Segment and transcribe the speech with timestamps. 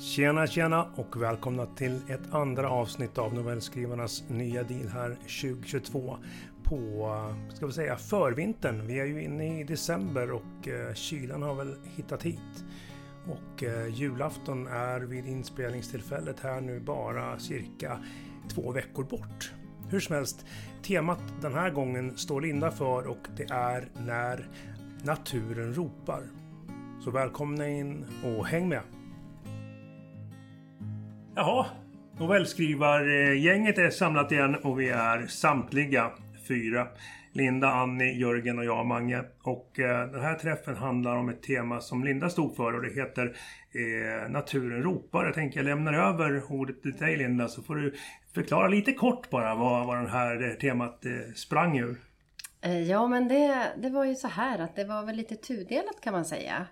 [0.00, 6.18] Tjena tjena och välkomna till ett andra avsnitt av novellskrivarnas nya deal här 2022
[6.62, 8.86] på, ska vi säga, förvintern.
[8.86, 12.64] Vi är ju inne i december och eh, kylan har väl hittat hit.
[13.26, 17.98] Och eh, julafton är vid inspelningstillfället här nu bara cirka
[18.48, 19.52] två veckor bort.
[19.90, 20.46] Hur som helst,
[20.82, 24.48] temat den här gången står Linda för och det är När
[25.04, 26.22] naturen ropar.
[27.04, 28.97] Så välkomna in och häng med!
[31.38, 31.66] Jaha,
[32.18, 36.10] novellskrivargänget är samlat igen och vi är samtliga
[36.48, 36.86] fyra.
[37.32, 39.22] Linda, Annie, Jörgen och jag, Mange.
[39.42, 42.94] Och eh, den här träffen handlar om ett tema som Linda stod för och det
[42.94, 43.36] heter
[43.74, 45.24] eh, Naturen ropar.
[45.24, 47.94] Jag tänker jag lämnar över ordet till dig Linda så får du
[48.34, 51.96] förklara lite kort bara vad, vad det här eh, temat eh, sprang ur.
[52.60, 56.00] Eh, ja men det, det var ju så här att det var väl lite tudelat
[56.02, 56.66] kan man säga.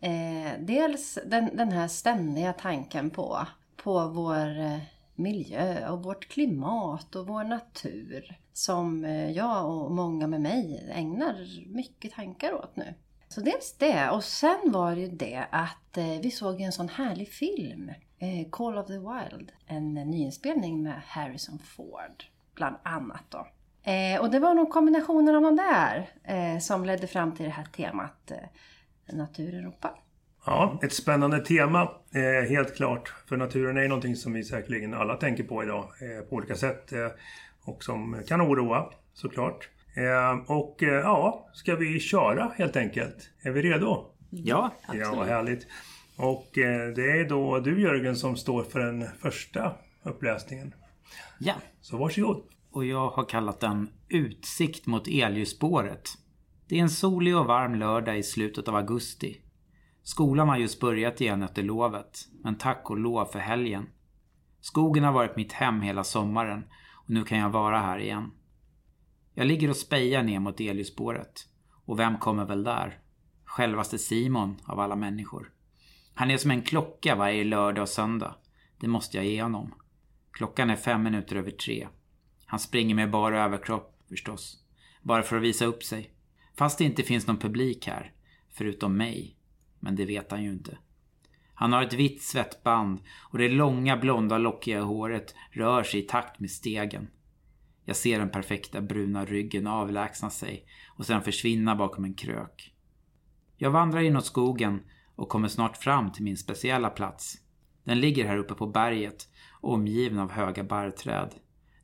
[0.00, 4.78] Eh, dels den, den här ständiga tanken på på vår eh,
[5.14, 11.66] miljö och vårt klimat och vår natur som eh, jag och många med mig ägnar
[11.74, 12.94] mycket tankar åt nu.
[13.28, 16.88] Så dels det och sen var det ju det att eh, vi såg en sån
[16.88, 17.92] härlig film,
[18.50, 23.46] Call of the Wild, en nyinspelning med Harrison Ford bland annat då.
[24.20, 26.10] Och det var nog kombinationen av de där
[26.60, 28.32] som ledde fram till det här temat
[29.12, 29.98] Natur Europa.
[30.44, 31.82] Ja, ett spännande tema.
[32.14, 33.14] Eh, helt klart.
[33.28, 36.92] För naturen är någonting som vi säkerligen alla tänker på idag eh, på olika sätt.
[36.92, 37.08] Eh,
[37.64, 39.68] och som kan oroa såklart.
[40.46, 43.30] Och ja, ska vi köra helt enkelt?
[43.42, 44.06] Är vi redo?
[44.30, 45.08] Ja, absolut.
[45.12, 45.66] Ja, härligt.
[46.16, 46.48] Och
[46.94, 50.74] det är då du Jörgen som står för den första uppläsningen.
[51.38, 51.54] Ja.
[51.80, 52.42] Så varsågod.
[52.70, 56.08] Och jag har kallat den Utsikt mot elljusspåret.
[56.68, 59.40] Det är en solig och varm lördag i slutet av augusti.
[60.02, 63.88] Skolan har just börjat igen efter lovet, men tack och lov för helgen.
[64.60, 66.64] Skogen har varit mitt hem hela sommaren
[66.94, 68.30] och nu kan jag vara här igen.
[69.34, 71.48] Jag ligger och spejar ner mot Eliusspåret.
[71.84, 72.98] Och vem kommer väl där?
[73.44, 75.52] Självaste Simon av alla människor.
[76.14, 78.34] Han är som en klocka varje lördag och söndag.
[78.80, 79.74] Det måste jag ge honom.
[80.30, 81.88] Klockan är fem minuter över tre.
[82.46, 84.64] Han springer med bara överkropp, förstås.
[85.02, 86.10] Bara för att visa upp sig.
[86.54, 88.12] Fast det inte finns någon publik här.
[88.50, 89.36] Förutom mig.
[89.84, 90.78] Men det vet han ju inte.
[91.54, 96.40] Han har ett vitt svettband och det långa blonda lockiga håret rör sig i takt
[96.40, 97.08] med stegen.
[97.84, 100.66] Jag ser den perfekta bruna ryggen avlägsna sig
[100.96, 102.74] och sedan försvinna bakom en krök.
[103.56, 104.80] Jag vandrar inåt skogen
[105.14, 107.38] och kommer snart fram till min speciella plats.
[107.84, 109.28] Den ligger här uppe på berget,
[109.60, 111.34] omgiven av höga barrträd.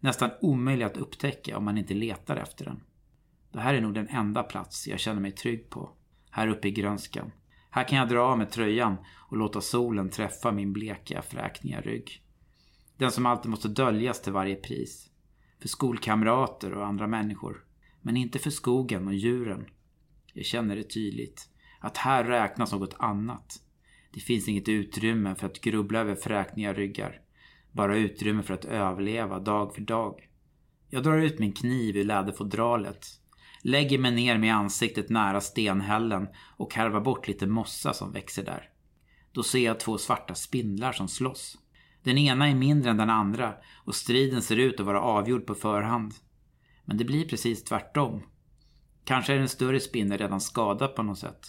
[0.01, 2.83] Nästan omöjlig att upptäcka om man inte letar efter den.
[3.53, 5.91] Det här är nog den enda plats jag känner mig trygg på.
[6.31, 7.33] Här uppe i grönskan.
[7.79, 8.97] Här kan jag dra av mig tröjan
[9.29, 12.23] och låta solen träffa min bleka, fräkniga rygg.
[12.97, 15.11] Den som alltid måste döljas till varje pris.
[15.61, 17.65] För skolkamrater och andra människor.
[18.03, 19.67] Men inte för skogen och djuren.
[20.33, 21.49] Jag känner det tydligt.
[21.81, 23.63] Att här räknas något annat.
[24.15, 27.21] Det finns inget utrymme för att grubbla över fräkniga ryggar.
[27.73, 30.29] Bara utrymme för att överleva dag för dag.
[30.91, 33.07] Jag drar ut min kniv ur läderfodralet
[33.63, 38.71] Lägger mig ner med ansiktet nära stenhällen och karvar bort lite mossa som växer där.
[39.33, 41.59] Då ser jag två svarta spindlar som slåss.
[42.03, 43.55] Den ena är mindre än den andra
[43.85, 46.15] och striden ser ut att vara avgjord på förhand.
[46.85, 48.23] Men det blir precis tvärtom.
[49.05, 51.47] Kanske är den större spindeln redan skadad på något sätt.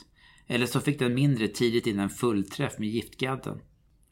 [0.47, 3.62] Eller så fick den mindre tidigt in en fullträff med giftgadden.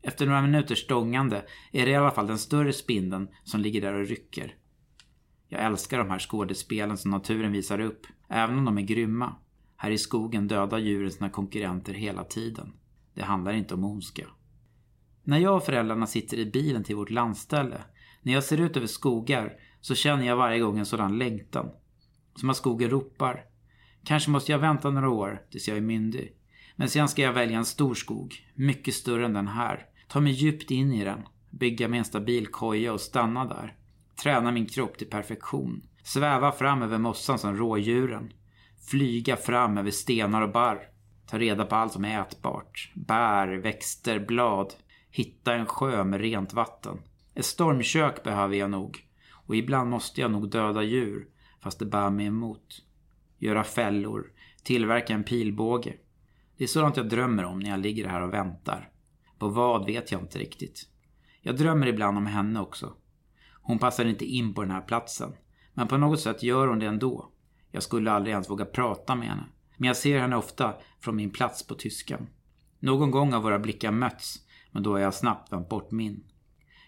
[0.01, 3.93] Efter några minuters stångande är det i alla fall den större spindeln som ligger där
[3.93, 4.55] och rycker.
[5.49, 9.35] Jag älskar de här skådespelen som naturen visar upp, även om de är grymma.
[9.75, 12.73] Här i skogen dödar djuren sina konkurrenter hela tiden.
[13.13, 14.27] Det handlar inte om ondska.
[15.23, 17.81] När jag och föräldrarna sitter i bilen till vårt landställe,
[18.21, 21.69] när jag ser ut över skogar, så känner jag varje gång en sådan längtan.
[22.35, 23.45] Som att skogen ropar.
[24.03, 26.33] Kanske måste jag vänta några år tills jag är myndig.
[26.75, 29.85] Men sen ska jag välja en stor skog, mycket större än den här.
[30.07, 33.75] Ta mig djupt in i den, bygga mig en stabil koja och stanna där.
[34.23, 35.81] Träna min kropp till perfektion.
[36.03, 38.33] Sväva fram över mossan som rådjuren.
[38.89, 40.79] Flyga fram över stenar och barr.
[41.27, 42.91] Ta reda på allt som är ätbart.
[42.95, 44.73] Bär, växter, blad.
[45.11, 47.01] Hitta en sjö med rent vatten.
[47.35, 49.07] Ett stormkök behöver jag nog.
[49.47, 51.27] Och ibland måste jag nog döda djur,
[51.61, 52.81] fast det bär mig emot.
[53.37, 54.31] Göra fällor.
[54.63, 55.93] Tillverka en pilbåge.
[56.57, 58.89] Det är sådant jag drömmer om när jag ligger här och väntar.
[59.39, 60.87] På vad vet jag inte riktigt.
[61.41, 62.93] Jag drömmer ibland om henne också.
[63.67, 65.33] Hon passar inte in på den här platsen.
[65.73, 67.31] Men på något sätt gör hon det ändå.
[67.71, 69.43] Jag skulle aldrig ens våga prata med henne.
[69.77, 72.27] Men jag ser henne ofta från min plats på tyskan.
[72.79, 74.39] Någon gång har våra blickar mötts,
[74.71, 76.23] Men då har jag snabbt vänt bort min.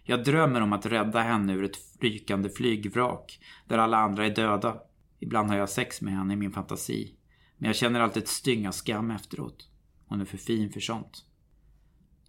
[0.03, 4.77] Jag drömmer om att rädda henne ur ett rykande flygvrak där alla andra är döda.
[5.19, 7.15] Ibland har jag sex med henne i min fantasi.
[7.57, 9.69] Men jag känner alltid ett styng av skam efteråt.
[10.07, 11.25] Hon är för fin för sånt.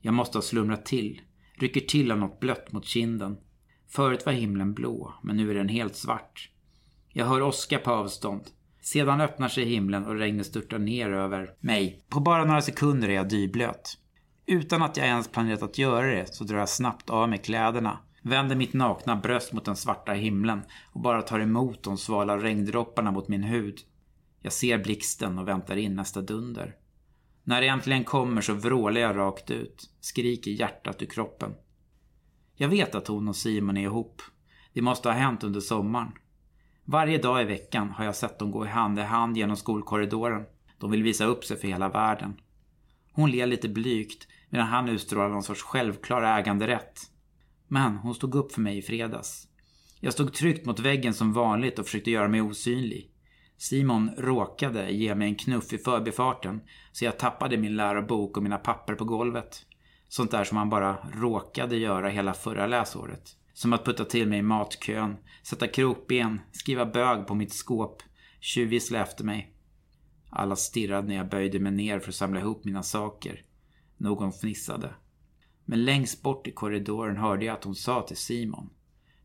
[0.01, 1.21] Jag måste ha slumrat till.
[1.53, 3.37] Rycker till av något blött mot kinden.
[3.91, 6.51] Förut var himlen blå, men nu är den helt svart.
[7.09, 8.43] Jag hör åska på avstånd.
[8.81, 12.05] Sedan öppnar sig himlen och regnet störtar ner över mig.
[12.09, 13.99] På bara några sekunder är jag dyblöt.
[14.47, 17.99] Utan att jag ens planerat att göra det så drar jag snabbt av mig kläderna.
[18.23, 23.11] Vänder mitt nakna bröst mot den svarta himlen och bara tar emot de svala regndropparna
[23.11, 23.79] mot min hud.
[24.43, 26.75] Jag ser blixten och väntar in nästa dunder.
[27.45, 29.91] När det äntligen kommer så vrålar jag rakt ut.
[30.01, 31.55] Skriker hjärtat ur kroppen.
[32.61, 34.23] Jag vet att hon och Simon är ihop.
[34.73, 36.13] Det måste ha hänt under sommaren.
[36.85, 40.45] Varje dag i veckan har jag sett dem gå hand i hand genom skolkorridoren.
[40.79, 42.41] De vill visa upp sig för hela världen.
[43.13, 47.01] Hon ler lite blygt medan han utstrålar någon sorts självklar äganderätt.
[47.69, 49.49] Men hon stod upp för mig i fredags.
[50.01, 53.11] Jag stod tryckt mot väggen som vanligt och försökte göra mig osynlig.
[53.57, 56.61] Simon råkade ge mig en knuff i förbifarten
[56.93, 59.67] så jag tappade min lärobok och mina papper på golvet.
[60.11, 63.37] Sånt där som man bara råkade göra hela förra läsåret.
[63.53, 68.03] Som att putta till mig i matkön, sätta krokben, skriva bög på mitt skåp,
[68.41, 69.55] tjuvvissla efter mig.
[70.31, 73.45] Alla stirrade när jag böjde mig ner för att samla ihop mina saker.
[73.97, 74.95] Någon fnissade.
[75.65, 78.71] Men längst bort i korridoren hörde jag att hon sa till Simon.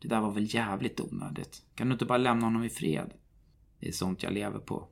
[0.02, 1.62] Det där var väl jävligt onödigt.
[1.76, 3.14] Kan du inte bara lämna honom i fred?
[3.80, 4.88] Det är sånt jag lever på.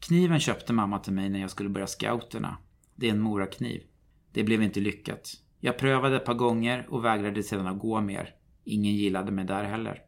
[0.00, 2.56] Kniven köpte mamma till mig när jag skulle börja scouterna.
[2.94, 3.82] Det är en morakniv.
[4.32, 5.34] Det blev inte lyckat.
[5.60, 8.34] Jag prövade ett par gånger och vägrade sedan att gå mer.
[8.64, 10.02] Ingen gillade mig där heller.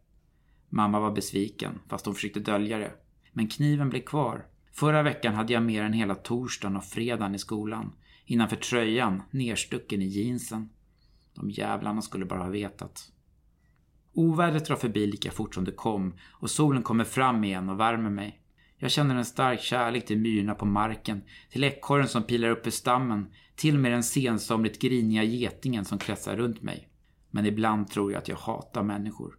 [0.68, 2.92] Mamma var besviken, fast hon försökte dölja det.
[3.32, 4.46] Men kniven blev kvar.
[4.72, 7.92] Förra veckan hade jag mer än hela torsdagen och fredagen i skolan.
[8.24, 10.68] Innanför tröjan, nerstucken i jeansen.
[11.34, 13.12] De jävlarna skulle bara ha vetat.
[14.12, 18.10] Ovädret drar förbi lika fort som det kom och solen kommer fram igen och värmer
[18.10, 18.40] mig.
[18.82, 22.70] Jag känner en stark kärlek till myrorna på marken, till ekorren som pilar upp ur
[22.70, 26.88] stammen, till och med den sensomligt griniga getingen som kretsar runt mig.
[27.30, 29.38] Men ibland tror jag att jag hatar människor.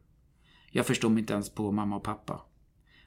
[0.71, 2.41] Jag förstår mig inte ens på mamma och pappa.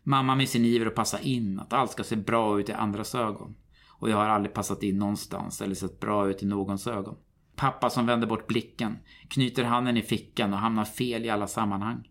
[0.02, 3.14] Mamma med sin iver att passa in, att allt ska se bra ut i andras
[3.14, 3.54] ögon.
[3.88, 7.16] Och jag har aldrig passat in någonstans eller sett bra ut i någons ögon.
[7.56, 8.98] Pappa som vänder bort blicken,
[9.28, 12.08] knyter handen i fickan och hamnar fel i alla sammanhang.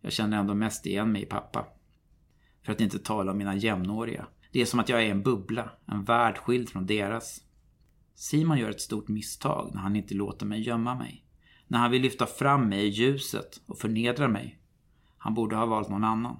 [0.00, 1.66] Jag känner ändå mest igen mig i pappa.
[2.62, 4.26] För att inte tala om mina jämnåriga.
[4.52, 7.40] Det är som att jag är en bubbla, en värld skild från deras.
[8.14, 11.24] Simon gör ett stort misstag när han inte låter mig gömma mig.
[11.66, 14.58] När han vill lyfta fram mig i ljuset och förnedra mig.
[15.18, 16.36] Han borde ha valt någon annan.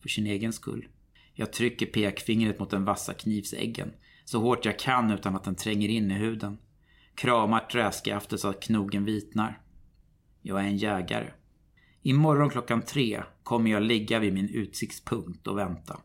[0.00, 0.88] För sin egen skull.
[1.34, 3.92] Jag trycker pekfingret mot den vassa knivsäggen.
[4.24, 6.58] Så hårt jag kan utan att den tränger in i huden.
[7.14, 9.60] Kramar träskaftet så att knogen vitnar.
[10.42, 11.30] Jag är en jägare.
[12.02, 16.00] Imorgon klockan tre kommer jag ligga vid min utsiktspunkt och vänta.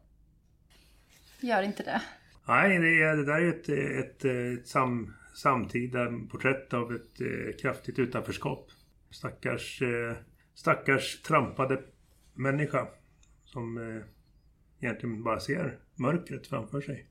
[1.41, 2.01] Gör inte det.
[2.47, 7.55] Nej, det, är, det där är ett, ett, ett sam, samtida porträtt av ett eh,
[7.61, 8.71] kraftigt utanförskap.
[9.09, 10.15] Stackars, eh,
[10.53, 11.81] stackars trampade
[12.33, 12.87] människa
[13.45, 14.03] som eh,
[14.79, 17.07] egentligen bara ser mörkret framför sig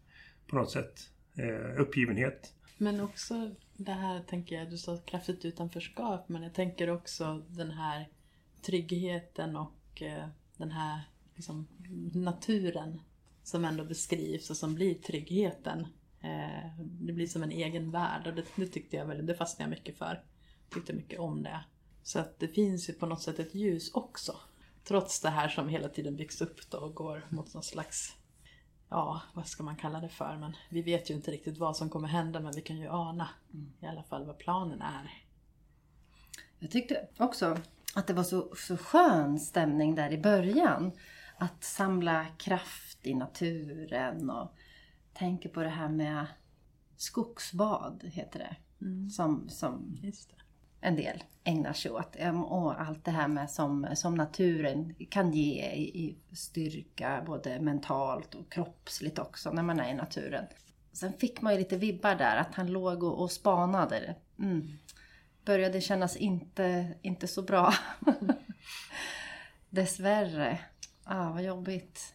[0.47, 1.11] på något sätt.
[1.39, 2.53] Eh, uppgivenhet.
[2.79, 7.71] Men också det här tänker jag, du sa kraftigt utanförskap, men jag tänker också den
[7.71, 8.09] här
[8.67, 11.01] tryggheten och eh, den här
[11.35, 11.67] liksom,
[12.15, 13.01] naturen
[13.43, 15.87] som ändå beskrivs och som blir tryggheten.
[16.21, 19.71] Eh, det blir som en egen värld och det, det tyckte jag väldigt, det fastnade
[19.71, 20.25] jag mycket för.
[20.71, 21.65] Tyckte mycket om det.
[22.03, 24.37] Så att det finns ju på något sätt ett ljus också.
[24.85, 28.17] Trots det här som hela tiden byggs upp då och går mot någon slags,
[28.89, 31.91] ja vad ska man kalla det för, men vi vet ju inte riktigt vad som
[31.91, 33.73] kommer hända men vi kan ju ana mm.
[33.81, 35.25] i alla fall vad planen är.
[36.59, 37.59] Jag tyckte också
[37.95, 40.93] att det var så, så skön stämning där i början.
[41.39, 44.55] Att samla kraft i naturen och
[45.13, 46.27] tänka på det här med
[46.97, 48.57] skogsbad, heter det.
[48.87, 49.11] Mm.
[49.11, 49.97] Som, som
[50.81, 52.17] en del ägnar sig åt.
[52.47, 58.53] Och allt det här med som, som naturen kan ge i styrka, både mentalt och
[58.53, 60.45] kroppsligt också, när man är i naturen.
[60.93, 64.15] Sen fick man ju lite vibbar där, att han låg och, och spanade.
[64.39, 64.79] Mm
[65.45, 67.75] började kännas inte, inte så bra.
[69.71, 70.59] Dessvärre.
[71.05, 72.15] Ah, vad jobbigt.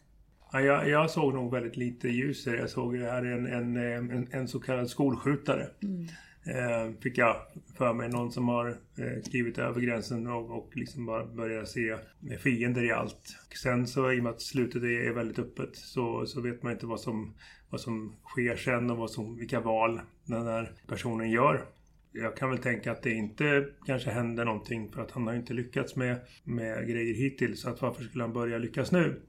[0.52, 3.78] Ja, jag, jag, såg nog väldigt lite ljus Jag såg det här en, en,
[4.12, 5.68] en, en så kallad skolskjutare.
[5.84, 6.08] Mm.
[6.46, 7.36] Eh, fick jag
[7.78, 8.10] för mig.
[8.10, 11.98] Någon som har eh, skrivit över gränsen och, och liksom bara börjar se
[12.40, 13.36] fiender i allt.
[13.64, 16.72] Sen så i och med att slutet är, är väldigt öppet så, så vet man
[16.72, 17.36] inte vad som,
[17.70, 21.66] vad som sker sen och vad som, vilka val den här personen gör.
[22.12, 25.54] Jag kan väl tänka att det inte kanske händer någonting för att han har inte
[25.54, 27.62] lyckats med, med grejer hittills.
[27.62, 29.22] Så att varför skulle han börja lyckas nu?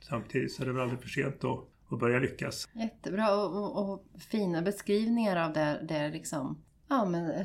[0.00, 1.58] Samtidigt så är det väl aldrig för sent att,
[1.90, 2.68] att börja lyckas.
[2.72, 7.44] Jättebra och, och, och fina beskrivningar av det, det liksom, ja men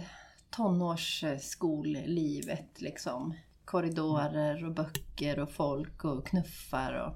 [0.50, 3.34] tonårsskollivet liksom.
[3.66, 7.16] Korridorer och böcker och folk och knuffar och,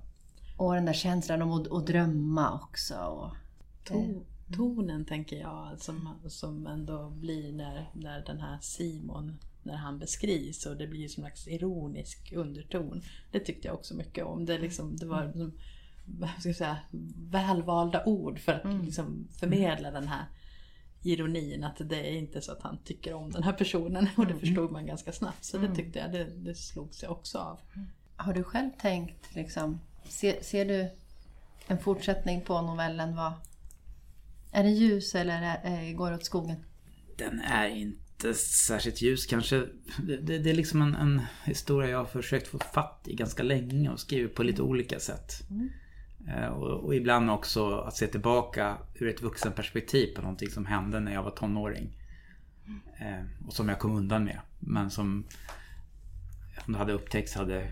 [0.65, 2.95] och den där känslan om att, att drömma också.
[2.95, 3.35] Och,
[3.87, 4.25] To,
[4.55, 10.65] tonen tänker jag som, som ändå blir när, när den här Simon när han beskrivs
[10.65, 13.01] och det blir en slags ironisk underton.
[13.31, 14.45] Det tyckte jag också mycket om.
[14.45, 15.53] Det, liksom, det var liksom,
[16.05, 16.77] vad ska säga,
[17.17, 18.85] välvalda ord för att Mm.
[18.85, 20.25] liksom, förmedla den här
[21.03, 24.35] ironin att det är inte så att han tycker om den här personen och det
[24.35, 25.45] förstod man ganska snabbt.
[25.45, 27.59] Så det tyckte jag, det, det slogs jag också av.
[28.15, 30.89] Har du själv tänkt liksom, ser, ser du
[31.67, 33.15] en fortsättning på novellen?
[33.15, 33.33] Vad,
[34.57, 36.55] är den ljus eller är, är, går åt skogen?
[37.17, 39.65] Den är inte särskilt ljus kanske.
[40.07, 43.43] Det, det, det är liksom en, en historia jag har försökt få fatt i ganska
[43.43, 45.31] länge och skrivit på lite olika sätt.
[46.27, 50.99] Eh, Och, och ibland också att se tillbaka ur ett vuxenperspektiv på någonting som hände
[50.99, 51.89] när jag var tonåring.
[52.99, 54.39] Eh, Och som jag kom undan med.
[54.59, 55.25] Men som
[56.65, 57.71] om det hade upptäckts hade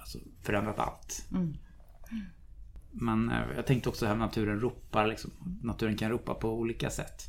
[0.00, 1.26] alltså, förändrat allt.
[2.92, 5.06] Men eh, jag tänkte också här naturen ropar.
[5.06, 5.30] Liksom.
[5.62, 7.22] Naturen kan ropa på olika sätt.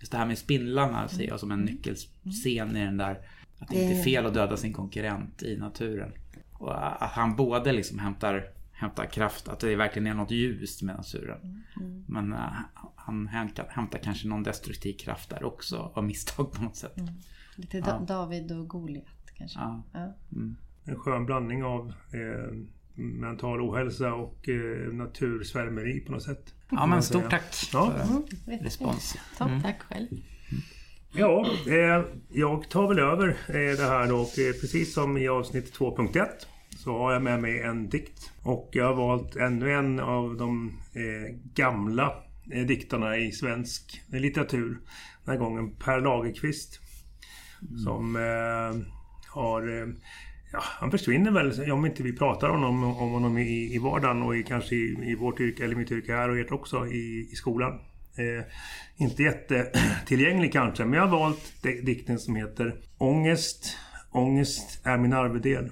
[0.00, 3.18] Just det här med spindlarna ser jag som en nyckelscen i den där.
[3.58, 6.12] Att det inte är fel att döda sin konkurrent i naturen.
[6.52, 10.96] Och att han både liksom hämtar, hämtar kraft, att det verkligen är något ljust med
[10.96, 11.62] naturen.
[12.06, 12.38] Men eh,
[12.96, 16.96] han hämtar, hämtar kanske någon destruktiv kraft där också av misstag på något sätt.
[17.56, 19.04] Lite Da- David och Goliat
[19.36, 19.58] kanske?
[19.58, 19.82] Ja.
[19.92, 20.12] Ja.
[20.84, 22.58] En skön blandning av eh,
[22.94, 26.54] mental ohälsa och eh, natursvärmeri på något sätt.
[26.70, 27.92] Ja men stort tack Ja.
[28.44, 29.16] för respons.
[29.38, 30.08] Topp, tack själv.
[31.14, 34.16] Ja, eh, jag tar väl över eh, det här då.
[34.16, 36.26] Och, eh, precis som i avsnitt 2.1
[36.76, 38.30] så har jag med mig en dikt.
[38.42, 42.14] Och jag har valt ännu en av de eh, gamla
[42.52, 44.78] eh, diktarna i svensk litteratur.
[45.24, 46.80] Den här gången Per Lagerkvist.
[47.84, 48.86] Som eh,
[49.28, 49.92] har...
[50.52, 54.22] Ja, han försvinner väl om inte vi pratar om honom, om honom i, i vardagen
[54.22, 57.28] och i, kanske i, i vårt yrke, eller mitt yrke här och ert också, i,
[57.32, 57.72] i skolan.
[58.16, 58.44] Eh,
[58.96, 63.76] inte jättetillgänglig kanske, men jag har valt dikten som heter Ångest,
[64.10, 65.70] ångest är min arvedel.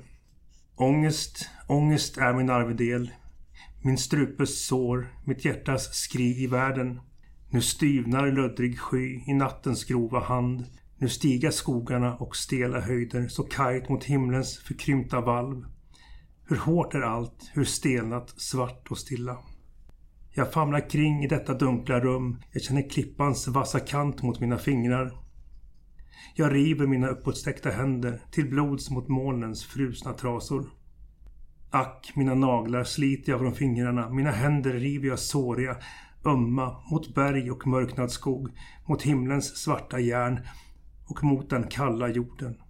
[0.77, 3.11] Ångest, ångest är min arvedel.
[3.83, 7.01] Min strupes sår, mitt hjärtas skri i världen.
[7.51, 10.65] Nu styvnar löddrig sky i nattens grova hand.
[11.01, 15.65] Nu stiga skogarna och stela höjder så kajt mot himlens förkrympta valv.
[16.49, 19.39] Hur hårt är allt, hur stelnat, svart och stilla.
[20.31, 22.43] Jag famlar kring i detta dunkla rum.
[22.53, 25.13] Jag känner klippans vassa kant mot mina fingrar.
[26.35, 30.71] Jag river mina uppåtsträckta händer till blods mot molnens frusna trasor.
[31.71, 34.11] Ack, mina naglar sliter jag från fingrarna.
[34.11, 35.77] Mina händer river jag såriga,
[36.27, 38.51] ömma mot berg och mörknad skog,
[38.87, 40.41] mot himlens svarta järn
[41.11, 42.63] och mot den kalla jorden.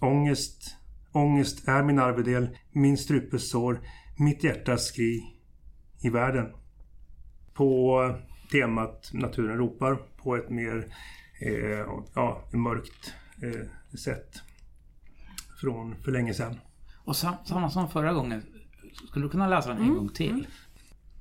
[0.00, 0.76] Ångest,
[1.12, 3.80] ångest är min arvedel, min strupes sår,
[4.16, 5.22] mitt hjärtas skri
[6.00, 6.52] i världen
[7.54, 8.14] på
[8.52, 10.94] temat Naturen ropar på ett mer
[11.40, 14.42] eh, ja, mörkt eh, sätt
[15.60, 16.60] från för länge sedan.
[17.04, 18.42] Och sam, samma som förra gången.
[19.08, 20.46] Skulle du kunna läsa den en gång till?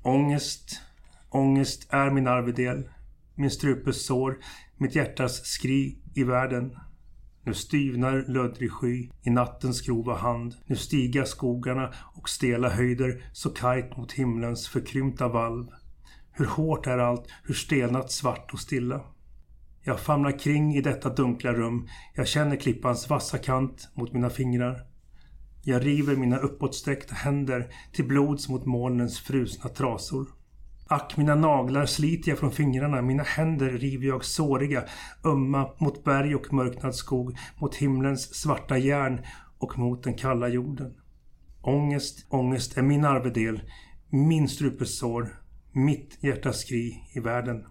[0.02, 0.82] Ångest,
[1.30, 2.90] ångest är min arvedel,
[3.36, 4.38] min strupes sår,
[4.78, 6.78] mitt hjärtas skri i världen.
[7.44, 10.56] Nu styvnar löddrig sky i nattens grova hand.
[10.66, 15.68] Nu stiga skogarna och stela höjder så kajt mot himlens förkrympta valv.
[16.32, 19.02] Hur hårt är allt, hur stelnat svart och stilla.
[19.84, 21.88] Jag famlar kring i detta dunkla rum.
[22.14, 24.86] Jag känner klippans vassa kant mot mina fingrar.
[25.64, 30.28] Jag river mina uppåtsträckta händer till blods mot molnens frusna trasor.
[30.88, 34.84] Ack, mina naglar sliter jag från fingrarna, mina händer river jag såriga,
[35.24, 39.26] ömma mot berg och mörknad skog, mot himlens svarta järn
[39.58, 40.96] och mot den kalla jorden.
[41.62, 43.62] Ångest, ångest är min arvedel,
[44.10, 47.66] min strupes sår, mitt hjärtas skri i världen.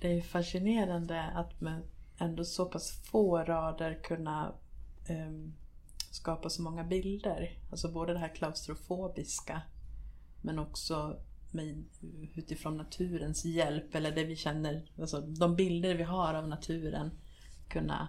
[0.00, 1.82] Det är fascinerande att med
[2.18, 4.54] ändå så pass få rader kunna
[5.10, 5.54] um,
[6.10, 7.58] skapa så många bilder.
[7.70, 9.62] Alltså både det här klaustrofobiska
[10.40, 11.16] men också
[11.54, 11.84] med,
[12.34, 17.10] utifrån naturens hjälp eller det vi känner, alltså de bilder vi har av naturen
[17.68, 18.08] kunna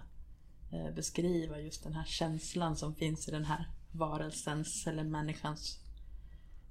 [0.72, 5.78] eh, beskriva just den här känslan som finns i den här varelsens eller människans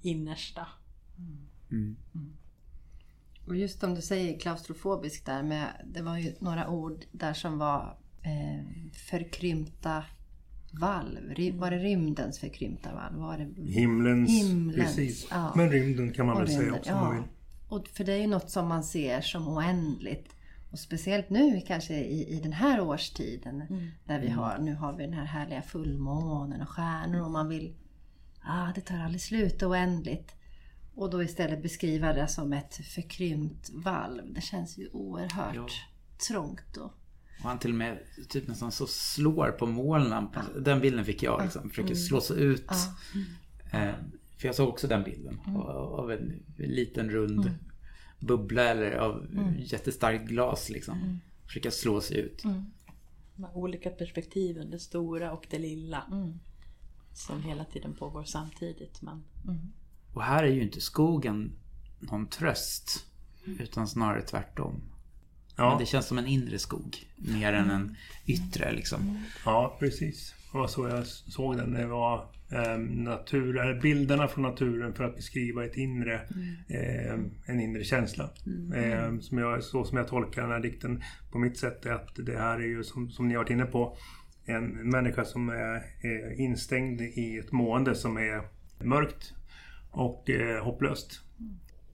[0.02, 0.66] innersta.
[3.46, 7.58] Och just om du säger klaustrofobisk där med, det var ju några ord där som
[7.58, 10.04] var eh, förkrympta
[10.80, 11.18] valv.
[11.54, 13.16] Var det rymdens förkrympta valv?
[13.18, 15.26] Var det Himlens, Himlens, precis.
[15.30, 15.52] ja.
[15.56, 17.20] Men rymden kan man Och väl säga rymden, också om man ja.
[17.22, 17.30] vill.
[17.68, 20.30] Och för det är ju något som man ser som oändligt.
[20.70, 23.62] Och speciellt nu kanske i, i den här årstiden.
[24.04, 27.74] Där vi har, nu har vi den här härliga fullmånen och stjärnor och man vill...
[28.46, 30.34] Ah, det tar aldrig slut, oändligt.
[30.94, 34.22] Och då istället beskriva det som ett förkrympt valv.
[34.34, 35.66] Det känns ju oerhört Ja.
[36.28, 36.92] trångt då.
[37.38, 37.98] Och han till och med
[38.28, 40.26] typ nästan så slår på molnen.
[40.60, 41.68] Den bilden fick jag liksom.
[41.68, 42.70] Försöker slå sig ut.
[43.72, 43.94] Eh,
[44.38, 45.40] för jag såg också den bilden.
[45.46, 47.50] Av, av en liten rund
[48.20, 49.26] bubbla eller av
[49.58, 51.20] jättestarkt glas liksom.
[51.46, 52.42] Försöka slå sig ut.
[53.36, 56.30] De här olika perspektiven, det stora och det lilla.
[57.12, 59.02] Som hela tiden pågår samtidigt.
[59.02, 59.24] Men
[60.14, 61.52] Och här är ju inte skogen
[62.00, 63.06] någon tröst.
[63.44, 64.82] Utan snarare tvärtom.
[65.56, 66.96] Men Ja, det känns som en inre skog.
[67.16, 67.96] Mer än en
[68.26, 69.24] yttre liksom.
[69.44, 70.34] ja, precis.
[70.52, 71.72] Det var så jag såg den.
[71.72, 76.14] Det var eh, natur, bilderna från naturen för att beskriva ett inre,
[76.68, 77.14] eh,
[77.46, 78.30] en inre känsla.
[78.74, 82.16] Eh, som jag, så som jag tolkar den här dikten på mitt sätt är att
[82.16, 83.96] det här är ju som, som ni har varit inne på
[84.44, 88.42] en människa som är, är instängd i ett mående som är
[88.84, 89.34] mörkt
[89.90, 91.20] och eh, hopplöst.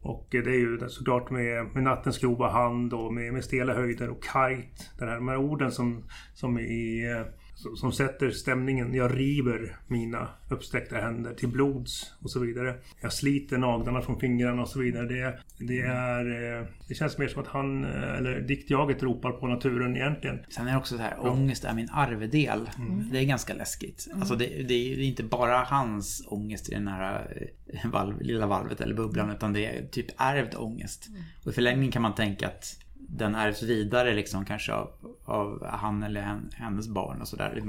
[0.03, 4.09] Och det är ju såklart med, med nattens grova hand och med, med stela höjder
[4.09, 4.91] och kargt.
[4.99, 6.05] Det här, de här orden som,
[6.35, 8.95] som, i, eh, som, som sätter stämningen.
[8.95, 12.75] Jag river mina uppsträckta händer till blods och så vidare.
[13.01, 15.07] Jag sliter naglarna från fingrarna och så vidare.
[15.07, 19.47] Det, det, är, eh, det känns mer som att han, eh, eller diktjaget ropar på
[19.47, 20.39] naturen egentligen.
[20.49, 22.71] Sen är det också så här, ångest är min arvedel.
[23.13, 24.09] Det är ganska läskigt.
[24.15, 28.81] Alltså det, det är inte bara hans ångest i den här eh, valv, lilla valvet
[28.81, 29.31] eller bubblan.
[29.31, 31.09] Utan det är typ ärvd ångest.
[31.45, 32.77] Och i förlängningen kan man tänka att
[33.11, 34.91] den ärvs vidare liksom kanske av,
[35.25, 37.63] av han eller hen, hennes barn och sådär.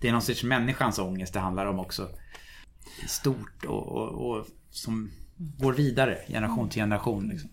[0.00, 2.08] Det är någon sorts människans ångest det handlar om också.
[3.06, 7.28] Stort och, och, och som går vidare generation till generation.
[7.28, 7.50] Liksom.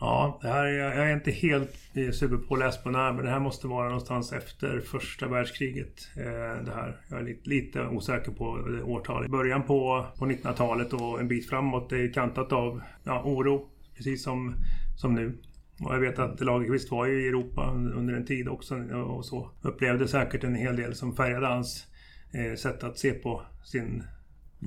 [0.00, 3.30] Ja, det här är, jag är inte helt eh, superpåläst på den här, men det
[3.30, 6.08] här måste vara någonstans efter första världskriget.
[6.16, 7.00] Eh, det här.
[7.08, 9.30] Jag är lite, lite osäker på eh, årtalet.
[9.30, 14.54] Början på, på 1900-talet och en bit framåt är kantat av ja, oro, precis som,
[14.96, 15.38] som nu.
[15.80, 19.50] Och jag vet att Lagerkvist var ju i Europa under en tid också och så.
[19.62, 21.86] Upplevde säkert en hel del som färgade hans
[22.32, 24.02] eh, sätt att se på sin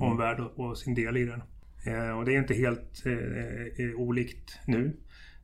[0.00, 1.42] omvärld och, sin del i den.
[1.86, 4.96] Eh, och det är inte helt eh, eh, olikt nu.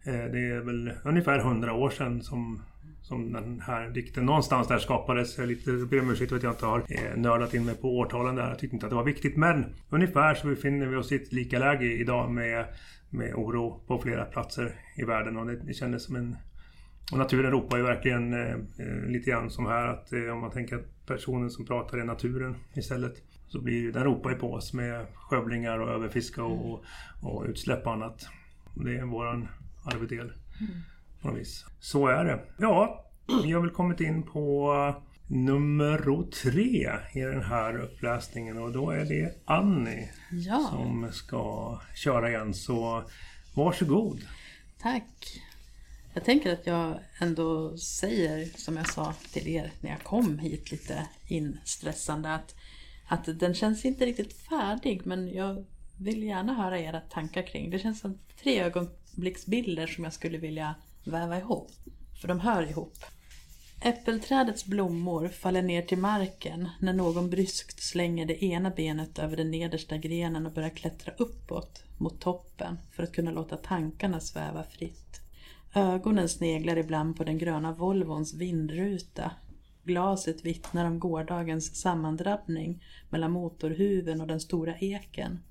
[0.05, 2.63] Eh, det är väl ungefär 100 år sedan som,
[3.03, 5.39] som den här dikten någonstans där skapades.
[5.39, 8.35] Jag lite ber om ursäkt att jag inte har eh, nördat in mig på årtalen
[8.35, 8.49] där.
[8.49, 9.37] Jag tyckte inte att det var viktigt.
[9.37, 12.65] Men ungefär så befinner vi oss i ett lika läge idag med,
[13.11, 15.37] med oro på flera platser i världen.
[15.37, 16.37] Och det, det kändes som en...
[17.13, 20.51] Och naturen ropar ju verkligen eh, eh, lite grann som här att eh, om man
[20.51, 23.23] tänker att personen som pratar är naturen istället.
[23.49, 26.85] Så blir den ropar ju på oss med skövlingar och överfiska och, och,
[27.23, 28.27] och utsläpp och annat.
[28.75, 29.49] Det är våran
[29.85, 30.33] arvedel.
[31.23, 31.67] På något vis.
[31.81, 32.41] Så är det.
[32.59, 33.07] Ja,
[33.45, 34.73] vi har väl kommit in på
[35.31, 42.29] nummer tre i den här uppläsningen och då är det Annie Ja, som ska köra
[42.31, 42.55] igen.
[42.55, 43.05] Så
[43.55, 44.21] varsågod.
[44.79, 45.41] tack.
[46.15, 50.71] Jag tänker att jag ändå säger som jag sa till er när jag kom hit
[50.71, 52.55] lite instressande att,
[53.09, 55.65] att den känns inte riktigt färdig men jag
[55.97, 57.71] vill gärna höra era tankar kring.
[57.71, 61.71] Det känns som tre ögonblicksbilder som jag skulle vilja väva ihop.
[62.21, 62.95] För de hör ihop.
[63.83, 69.51] Äppelträdets blommor faller ner till marken när någon bryskt slänger det ena benet över den
[69.51, 75.21] nedersta grenen och börjar klättra uppåt mot toppen för att kunna låta tankarna sväva fritt.
[75.75, 79.31] Ögonen sneglar ibland på den gröna Volvons vindruta.
[79.85, 85.43] Glaset vittnar om gårdagens sammandrabbning mellan motorhuven och den stora eken.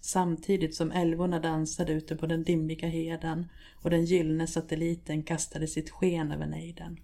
[0.00, 3.48] Samtidigt som älvorna dansade ute på den dimmiga heden
[3.82, 7.00] och den gyllene satelliten kastade sitt sken över nejden.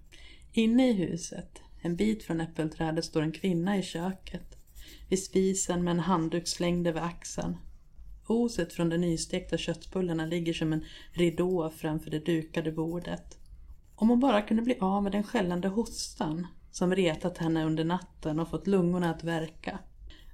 [0.55, 4.57] Inne i huset, en bit från äppelträdet, står en kvinna i köket.
[5.09, 7.57] Vid spisen med en handduk slängd över axeln.
[8.27, 13.37] Oset från de nystekta köttbullarna ligger som en ridå framför det dukade bordet.
[13.95, 18.39] Om hon bara kunde bli av med den skällande hostan som retat henne under natten
[18.39, 19.79] och fått lungorna att verka.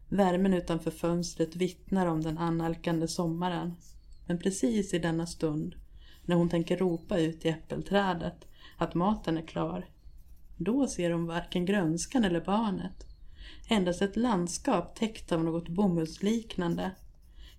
[0.09, 3.75] Värmen utanför fönstret vittnar om den annalkande sommaren.
[4.25, 5.75] Men precis i denna stund,
[6.25, 8.45] när hon tänker ropa ut i äppelträdet
[8.77, 9.85] att maten är klar,
[10.59, 13.05] då ser hon varken grönskan eller barnet.
[13.69, 16.91] Endast ett landskap täckt av något bomullsliknande.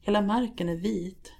[0.00, 1.32] Hela marken är vit.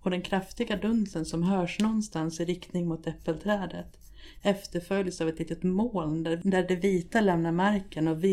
[0.00, 3.98] och den kraftiga dunsen som hörs någonstans i riktning mot äppelträdet
[4.42, 8.24] efterföljs av ett litet moln där, där det vita lämnar marken och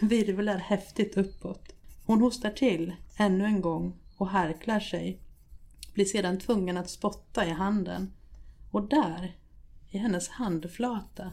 [0.00, 1.74] virvlar häftigt uppåt.
[2.04, 5.18] Hon hostar till ännu en gång och harklar sig.
[5.94, 8.12] Blir sedan tvungen att spotta i handen.
[8.70, 9.36] Och där,
[9.90, 11.32] i hennes handflata,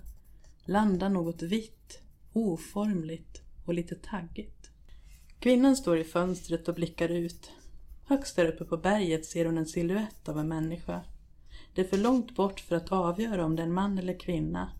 [0.66, 2.00] landar något vitt,
[2.34, 4.72] oformligt och lite taggigt.
[5.40, 7.52] Kvinnan står i fönstret och blickar ut.
[8.06, 11.02] Högst där uppe på berget ser hon en siluett av en människa.
[11.76, 14.72] Det är för långt bort för att avgöra om det är en man eller kvinna.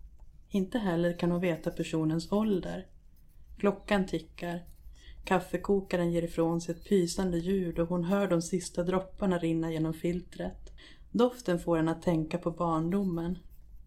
[0.48, 2.86] Inte heller kan hon veta personens ålder.
[3.58, 4.64] Klockan tickar.
[5.24, 9.94] Kaffekokaren ger ifrån sig ett pysande ljud och hon hör de sista dropparna rinna genom
[9.94, 10.72] filtret.
[11.10, 13.38] Doften får henne att tänka på barndomen.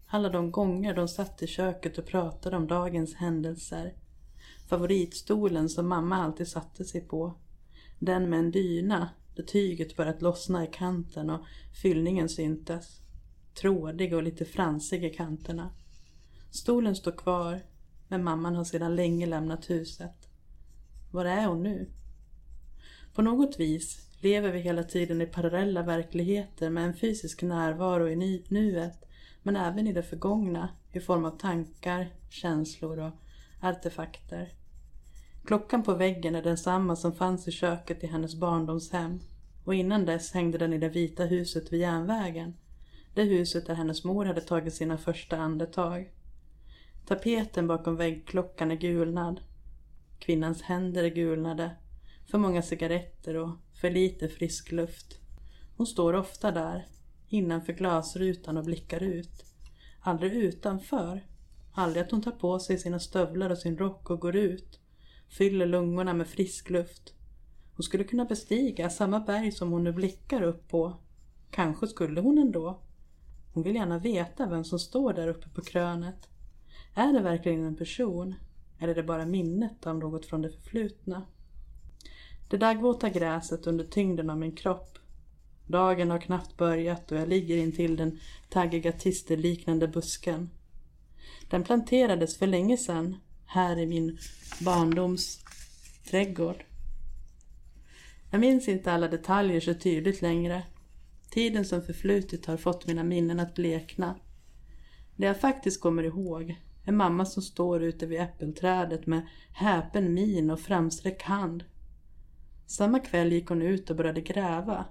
[0.08, 3.94] Alla de gånger de satt i köket och pratade om dagens händelser.
[4.68, 7.34] Favoritstolen som mamma alltid satte sig på.
[7.98, 11.40] Den med en dyna där tyget börjat lossna i kanten och
[11.82, 13.00] fyllningen syntes.
[13.60, 15.70] Trådig och lite fransig i kanterna.
[16.50, 17.60] Stolen står kvar,
[18.08, 20.28] men mamman har sedan länge lämnat huset.
[21.10, 21.90] Var är hon nu?
[23.14, 28.44] På något vis lever vi hela tiden i parallella verkligheter med en fysisk närvaro i
[28.48, 29.05] nuet,
[29.46, 33.12] men även i det förgångna i form av tankar, känslor och
[33.60, 34.52] artefakter.
[35.44, 39.20] Klockan på väggen är densamma som fanns i köket i hennes barndomshem
[39.64, 42.56] och innan dess hängde den i det vita huset vid järnvägen.
[43.14, 46.10] Det huset där hennes mor hade tagit sina första andetag.
[47.06, 49.40] Tapeten bakom väggklockan är gulnad.
[50.18, 51.70] Kvinnans händer är gulnade.
[52.30, 55.20] För många cigaretter och för lite frisk luft.
[55.76, 56.86] Hon står ofta där,
[57.28, 59.44] innanför glasrutan och blickar ut.
[60.00, 61.26] Aldrig utanför.
[61.72, 64.80] Aldrig att hon tar på sig sina stövlar och sin rock och går ut.
[65.28, 67.14] Fyller lungorna med frisk luft.
[67.76, 70.96] Hon skulle kunna bestiga samma berg som hon nu blickar upp på.
[71.50, 72.80] Kanske skulle hon ändå.
[73.54, 76.28] Hon vill gärna veta vem som står där uppe på krönet.
[76.94, 78.34] Är det verkligen en person?
[78.78, 81.22] Eller är det bara minnet av något från det förflutna?
[82.48, 84.98] Det daggvåta gräset under tyngden av min kropp.
[85.66, 90.50] Dagen har knappt börjat och jag ligger intill den taggiga tisterliknande busken.
[91.50, 94.18] Den planterades för länge sedan här i min
[94.60, 95.44] barndoms
[96.10, 96.64] trädgård.
[98.30, 100.62] Jag minns inte alla detaljer så tydligt längre.
[101.30, 104.14] Tiden som förflutit har fått mina minnen att blekna.
[105.16, 110.50] Det jag faktiskt kommer ihåg är mamma som står ute vid äppelträdet med häpen min
[110.50, 111.64] och framsträckt hand.
[112.66, 114.84] Samma kväll gick hon ut och började gräva.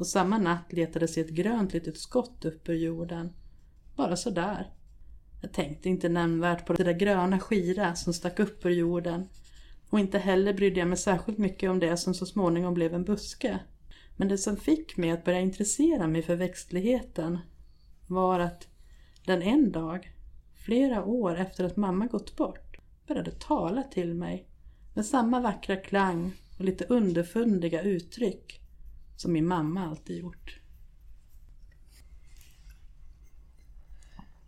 [0.00, 3.32] Och samma natt letade sig ett grönt litet skott upp ur jorden.
[3.96, 4.72] Bara sådär.
[5.40, 9.28] Jag tänkte inte nämnvärt på det där gröna skira som stack upp ur jorden.
[9.90, 13.04] Och inte heller brydde jag mig särskilt mycket om det som så småningom blev en
[13.04, 13.58] buske.
[14.16, 17.38] Men det som fick mig att börja intressera mig för växtligheten
[18.06, 18.68] var att
[19.26, 20.12] den en dag,
[20.54, 24.48] flera år efter att mamma gått bort, började tala till mig
[24.94, 28.59] med samma vackra klang och lite underfundiga uttryck
[29.20, 30.60] som min mamma alltid gjort.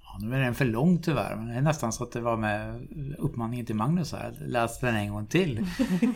[0.03, 1.37] Ja, nu är den för lång tyvärr.
[1.37, 4.37] Men det är nästan så att det var med uppmaningen till Magnus här.
[4.47, 5.67] Läs den en gång till.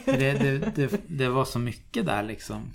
[0.04, 2.70] Det, det, det, det, var så mycket där liksom.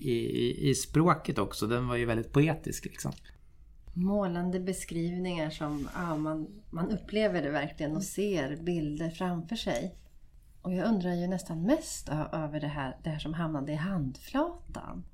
[0.00, 1.66] I, i, I språket också.
[1.66, 3.12] Den var ju väldigt poetisk liksom.
[3.94, 9.94] Målande beskrivningar som ja, man, man upplever det verkligen och ser bilder framför sig.
[10.62, 15.04] Och jag undrar ju nästan mest över det här, det här som hamnade i handflatan.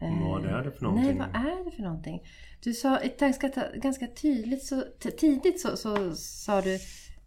[0.00, 1.18] Vad är det för någonting?
[1.18, 2.22] Nej, vad är det för någonting?
[2.62, 4.84] Du sa ganska, ganska tydligt, så,
[5.18, 6.78] tidigt så, så sa du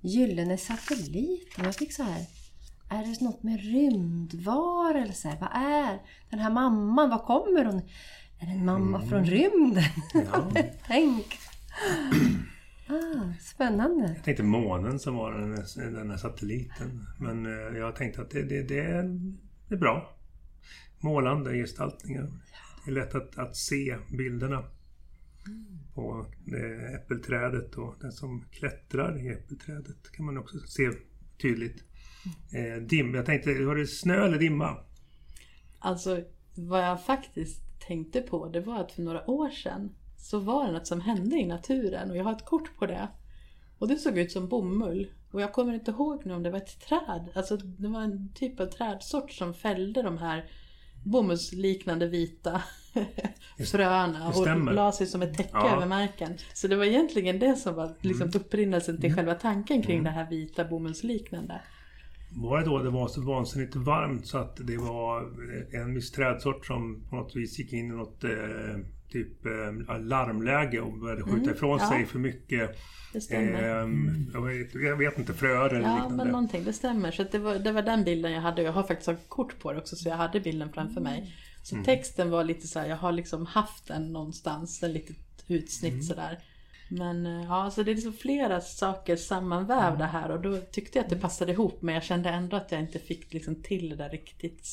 [0.01, 1.65] Gyllene satelliten.
[1.65, 2.25] Jag fick så här,
[2.89, 5.37] är det något med rymdvarelser?
[5.41, 7.09] Vad är den här mamman?
[7.09, 7.81] Var kommer hon?
[8.39, 9.09] Är det en mamma mm.
[9.09, 9.83] från rymden?
[10.13, 10.51] Ja.
[10.87, 11.39] Tänk!
[12.87, 14.13] Ah, spännande.
[14.15, 17.07] Jag tänkte månen som var den, den här satelliten.
[17.19, 19.03] Men eh, jag tänkte att det, det, det, är,
[19.67, 20.15] det är bra.
[20.99, 22.27] Målande gestaltningar.
[22.85, 24.63] Det är lätt att, att se bilderna
[25.93, 26.25] på
[26.95, 30.89] äppelträdet och den som klättrar i äppelträdet kan man också se
[31.41, 31.83] tydligt.
[32.53, 34.77] Eh, dim, jag tänkte, var det snö eller dimma?
[35.79, 36.23] Alltså,
[36.55, 40.71] vad jag faktiskt tänkte på det var att för några år sedan så var det
[40.71, 43.07] något som hände i naturen och jag har ett kort på det.
[43.77, 45.07] Och det såg ut som bomull.
[45.31, 47.29] Och jag kommer inte ihåg nu om det var ett träd.
[47.35, 50.49] Alltså det var en typ av trädsort som fällde de här
[51.05, 52.61] bomullsliknande vita
[53.71, 55.75] fröna och la sig som ett täcke ja.
[55.75, 56.37] över marken.
[56.53, 58.41] Så det var egentligen det som var liksom mm.
[58.41, 59.15] upprinnelsen till mm.
[59.15, 60.03] själva tanken kring mm.
[60.03, 61.61] det här vita bomullsliknande.
[62.35, 65.21] var det då det var så vansinnigt varmt så att det var
[65.71, 68.29] en viss trädsort som på något vis gick in i något eh,
[69.13, 71.89] typ eh, larmläge och började skjuta Mm, ifrån ja.
[71.89, 72.77] sig för mycket
[73.13, 73.63] Det stämmer.
[73.63, 73.89] eh,
[74.33, 76.15] jag, vet, jag vet inte, fröer eller Ja, liknande.
[76.23, 77.11] men någonting, det stämmer.
[77.11, 78.61] Så det, var, det var den bilden jag hade.
[78.61, 81.33] Jag har faktiskt ett kort på det också, så jag hade bilden framför mig.
[81.63, 85.15] Så texten var lite så här, jag har liksom haft den någonstans, en litet
[85.47, 86.39] utsnitt sådär.
[86.89, 91.03] Men eh, ja, så det är liksom flera saker sammanvävda här och då tyckte jag
[91.03, 93.95] att det passade ihop men jag kände ändå att jag inte fick liksom till det
[93.95, 94.67] där riktigt,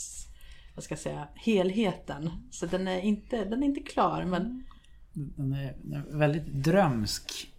[0.81, 2.31] vad ska jag säga, helheten.
[2.51, 4.65] Så den är inte, den är inte klar men
[5.13, 7.53] Den är, väldigt drömsk.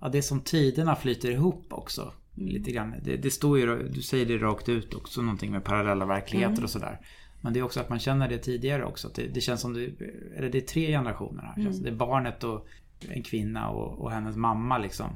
[0.00, 2.12] Ja, det är som tiderna flyter ihop också.
[2.34, 2.94] Lite grann.
[3.02, 6.70] Det, det står ju, du säger det rakt ut också, någonting med parallella verkligheter och
[6.70, 7.00] sådär.
[7.40, 9.10] Men det är också att man känner det tidigare också.
[9.14, 9.90] Det, det känns som det,
[10.36, 11.62] eller det är tre generationer här.
[11.62, 11.88] Känns det.
[11.88, 12.66] är barnet och
[13.08, 15.10] en kvinna och, och hennes mamma liksom.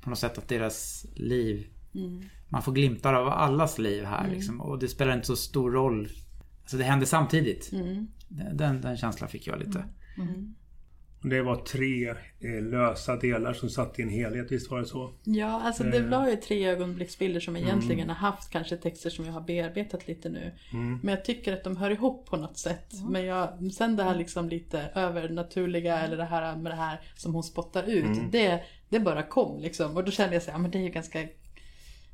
[0.00, 1.66] På något sätt att deras liv,
[2.48, 4.60] man får glimtar av allas liv här liksom.
[4.60, 6.08] Och det spelar inte så stor roll.
[6.70, 7.70] Alltså det händer samtidigt.
[8.52, 9.84] Den, den känslan fick jag lite.
[11.22, 15.14] Det var tre eh, lösa delar som satt i en helhet, visst var det så?
[15.24, 19.32] Ja, alltså det var ju tre ögonblicksbilder som egentligen har haft kanske texter som jag
[19.32, 20.52] har bearbetat lite nu.
[21.02, 22.92] Men jag tycker att de hör ihop på något sätt.
[23.08, 27.34] Men jag, sen det här liksom lite övernaturliga eller det här med det här som
[27.34, 28.04] hon spottar ut.
[28.32, 29.96] Det, det bara kom liksom.
[29.96, 31.28] Och då kände jag så här, ja, men det är ju ganska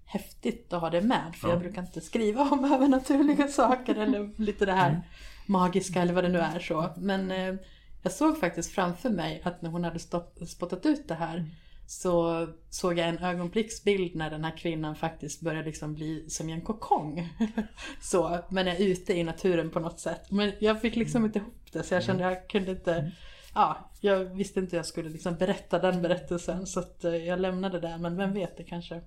[0.06, 1.34] häftigt att ha det med.
[1.36, 5.02] För jag brukar inte skriva om övernaturliga saker eller lite det här
[5.46, 6.90] magiska eller vad det nu är så.
[6.96, 7.54] Men eh,
[8.02, 11.50] jag såg faktiskt framför mig att när hon hade stopp, spottat ut det här
[11.86, 16.60] så såg jag en ögonblicksbild när den här kvinnan faktiskt börjar liksom bli som en
[16.60, 17.28] kokong.
[18.00, 20.30] så, men är ute i naturen på något sätt.
[20.30, 23.12] Men jag fick liksom inte ihop det så jag kände jag kunde inte
[23.54, 27.40] Ja, jag visste inte hur jag skulle liksom berätta den berättelsen så att eh, jag
[27.40, 29.00] lämnade det men vem vet det kanske.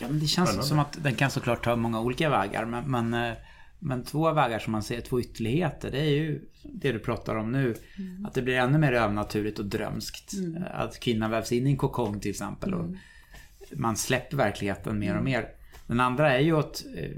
[0.00, 0.68] Ja, men det känns Spännande.
[0.68, 2.64] som att den kan såklart ta många olika vägar.
[2.64, 3.36] Men, men, eh,
[3.78, 7.52] men två vägar som man ser, två ytterligheter, det är ju det du pratar om
[7.52, 7.74] nu.
[8.26, 10.32] Att det blir ännu mer övernaturligt och drömskt.
[10.56, 12.74] Eh, Att kvinnan vävs in i en kokong till exempel.
[12.74, 12.86] Och
[13.76, 15.48] man släpper verkligheten mer och mer.
[15.86, 17.10] Den andra är ju att eh,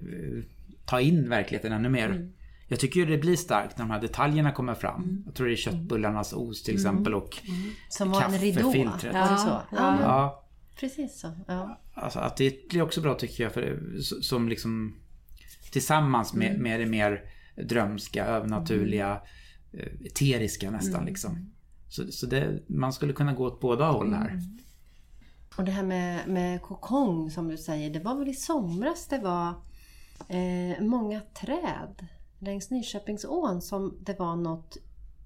[0.87, 2.31] ta in verkligheten ännu mer.
[2.69, 5.23] Jag tycker ju det blir starkt när de här detaljerna kommer fram.
[5.27, 7.39] Jag tror det är köttbullarnas os till exempel och
[7.89, 8.73] Som var en ridå.
[9.13, 9.19] Ja,
[9.71, 10.40] men Ja,
[10.81, 11.33] precis så.
[11.47, 11.81] Ja.
[11.95, 14.97] Alltså att det blir också bra tycker jag för, som liksom
[15.71, 17.25] tillsammans med, med det mer
[17.57, 19.23] drömska, övernaturliga,
[19.73, 21.53] eh, eteriska nästan liksom.
[21.89, 24.41] Så, så det, man skulle kunna gå åt båda håll här.
[25.57, 29.19] Och det här med, med kokong som du säger, det var väl i somras det
[29.19, 29.49] var
[30.29, 32.07] eh, många träd
[32.39, 34.77] längs Nyköpingsån som det var något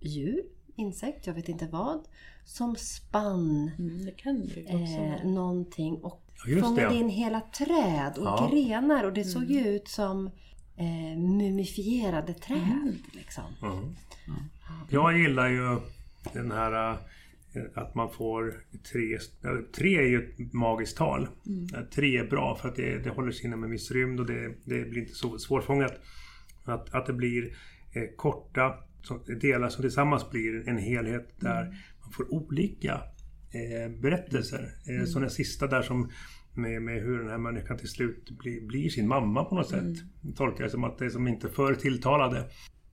[0.00, 0.42] djur,
[0.76, 2.08] insekt, jag vet inte vad,
[2.44, 6.94] som spann Mm, det kan ju också eh, någonting och Ja, just fångade det.
[6.94, 8.50] in hela träd och Ja.
[8.52, 10.26] grenar och det såg ju ut som
[10.76, 12.98] eh, mumifierade träd.
[13.12, 13.44] Liksom.
[13.62, 13.94] Mm.
[14.90, 15.78] Jag gillar ju
[16.32, 16.98] den här eh,
[17.74, 19.18] att man får tre...
[19.76, 21.22] Tre är ju ett magiskt tal.
[21.74, 24.26] Eh, Tre är bra för att det, det håller sig inom en viss rymd och
[24.26, 25.92] det, det blir inte så svårfångat.
[26.64, 27.56] Att, att det blir
[27.92, 28.74] eh, korta
[29.40, 32.92] delar som tillsammans blir en helhet där man får olika
[33.50, 34.70] eh, berättelser.
[34.88, 36.10] Eh, Som den sista där som
[36.54, 39.96] med, med hur den här människan till slut blir, blir sin mamma på något sätt.
[40.36, 42.44] Tolkar jag som att det som inte förr tilltalade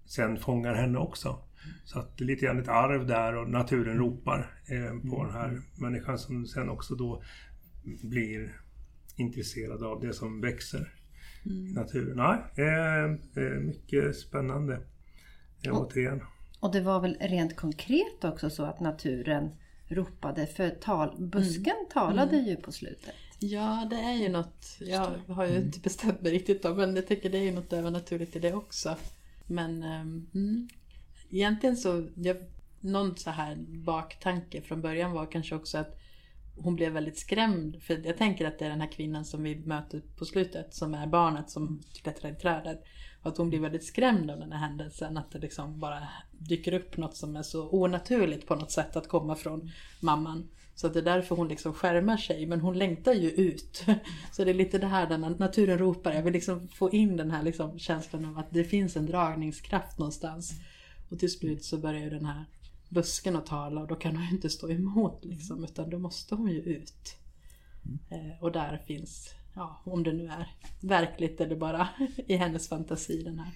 [0.05, 1.39] sen fångar henne också.
[1.83, 5.33] Så att det är lite grann ett arv där och naturen ropar eh, på den
[5.33, 7.23] här människan som sen också då
[8.03, 8.61] blir
[9.15, 10.93] intresserad av det som växer
[11.43, 12.17] i naturen.
[12.17, 14.79] Nej, eh, eh, mycket spännande.
[15.65, 16.21] Eh, återigen.
[16.61, 19.55] Och det var väl rent konkret också så att naturen
[19.87, 23.13] ropade för tal, busken talade ju på slutet.
[23.39, 27.07] Ja, det är ju något, jag har ju inte bestämt mig riktigt då, men jag
[27.07, 28.95] tycker det är ju något övernaturligt i det också.
[29.47, 30.69] Men um, mm,
[31.29, 32.37] egentligen så, jag,
[32.79, 35.97] någon så här baktanke från början var kanske också att
[36.57, 37.81] hon blev väldigt skrämd.
[37.83, 40.93] För jag tänker att det är den här kvinnan som vi möter på slutet som
[40.93, 42.83] är barnet som klättrar i trädet.
[43.21, 45.17] Att hon blir väldigt skrämd av den här händelsen.
[45.17, 49.07] Att det liksom bara dyker upp något som är så onaturligt på något sätt att
[49.07, 50.49] komma från mamman.
[50.75, 52.45] Så att det är därför hon liksom skärmar sig.
[52.45, 53.85] Men hon längtar ju ut.
[54.31, 56.13] Så det är lite det här där naturen ropar.
[56.13, 59.97] Jag vill liksom få in den här liksom känslan av att det finns en dragningskraft
[59.97, 60.53] någonstans.
[61.09, 62.45] Och till slut så börjar ju den här
[62.89, 65.63] busken att tala och då kan hon ju inte stå emot liksom.
[65.63, 67.17] Utan då måste hon ju ut.
[68.09, 69.29] Eh, och där finns,
[69.61, 70.47] ja om det nu är
[70.81, 71.87] verkligt eller bara
[72.27, 73.51] i hennes fantasi den här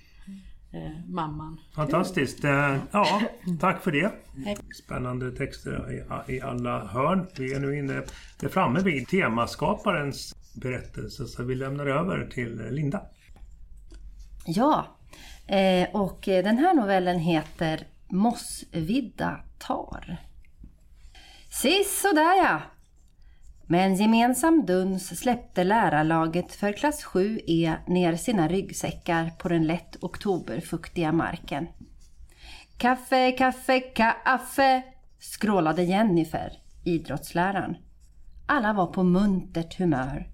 [0.72, 1.60] eh, mamman.
[1.76, 2.44] Fantastiskt.
[2.44, 3.22] Eh, Ja,
[3.60, 4.12] tack för det.
[4.84, 7.28] Spännande texter i, alla hörn.
[7.38, 8.04] Vi är nu inne,
[8.44, 13.02] är framme vid temaskaparens berättelse så vi lämnar över till Linda.
[14.46, 14.98] Ja,
[15.48, 20.18] eh, och den här novellen heter Mossvidda tar.
[21.50, 22.62] Sisådär ja!
[23.68, 30.04] Med en gemensam duns släppte lärarlaget för klass 7E ner sina ryggsäckar på den lätt
[30.04, 31.68] oktoberfuktiga marken.
[32.78, 34.84] Kaffe, kaffe, kaffe!
[35.20, 36.52] skrålade Jennifer,
[36.84, 37.78] idrottsläraren.
[38.46, 40.28] Alla var på muntert humör.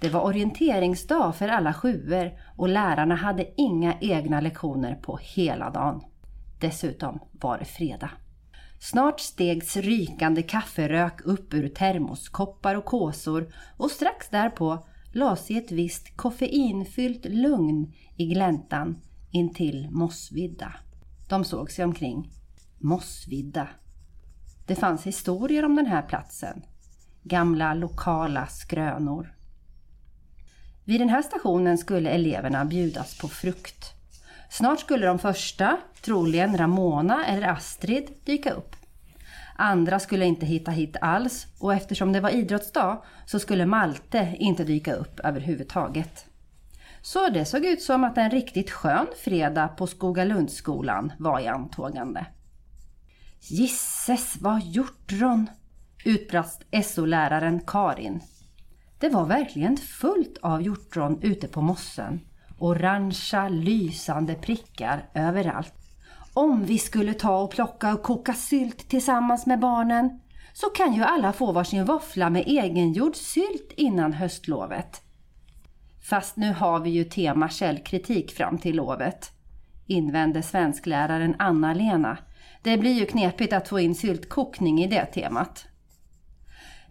[0.00, 6.00] Det var orienteringsdag för alla sjuor och lärarna hade inga egna lektioner på hela dagen.
[6.60, 8.10] Dessutom var det fredag.
[8.82, 15.72] Snart stegs rykande kafferök upp ur termoskoppar och kåsor och strax därpå lades i ett
[15.72, 20.74] visst koffeinfyllt lugn i gläntan intill Mossvidda.
[21.28, 22.30] De såg sig omkring.
[22.78, 23.68] Mossvidda.
[24.66, 26.62] Det fanns historier om den här platsen.
[27.22, 29.34] Gamla lokala skrönor.
[30.84, 33.99] Vid den här stationen skulle eleverna bjudas på frukt.
[34.50, 38.76] Snart skulle de första, troligen Ramona eller Astrid, dyka upp.
[39.56, 44.64] Andra skulle inte hitta hit alls och eftersom det var idrottsdag så skulle Malte inte
[44.64, 46.26] dyka upp överhuvudtaget.
[47.02, 52.26] Så det såg ut som att en riktigt skön fredag på Skogalundsskolan var i antågande.
[53.40, 55.46] Gisses vad hjortron!
[56.04, 58.20] utbrast SO-läraren Karin.
[58.98, 62.20] Det var verkligen fullt av hjortron ute på mossen.
[62.60, 65.74] Orangea lysande prickar överallt.
[66.34, 70.20] Om vi skulle ta och plocka och koka sylt tillsammans med barnen
[70.52, 75.02] så kan ju alla få varsin våffla med egengjord sylt innan höstlovet.
[76.10, 79.30] Fast nu har vi ju tema källkritik fram till lovet,
[79.86, 82.18] invände svenskläraren Anna-Lena.
[82.62, 85.66] Det blir ju knepigt att få in syltkokning i det temat.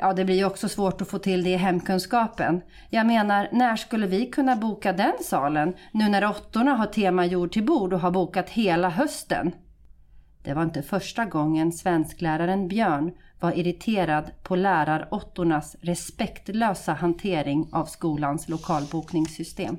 [0.02, 2.62] Ja, det blir ju också svårt att få till det i hemkunskapen.
[2.90, 7.52] Jag menar, när skulle vi kunna boka den salen nu när åttorna har tema jord
[7.52, 9.52] till bord och har bokat hela hösten?
[10.44, 18.50] Det var inte första gången svenskläraren Björn var irriterad på läraråttornas respektlösa hantering av skolans
[18.50, 19.78] lokalbokningssystem.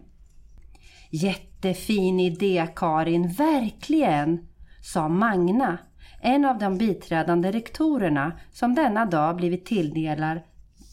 [1.10, 4.48] Jättefin idé Karin, verkligen,
[4.82, 5.78] sa Magna
[6.20, 10.40] en av de biträdande rektorerna som denna dag blivit tilldelad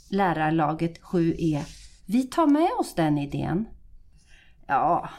[0.09, 1.59] lärarlaget 7E.
[2.05, 3.65] Vi tar med oss den idén.
[4.67, 5.09] Ja,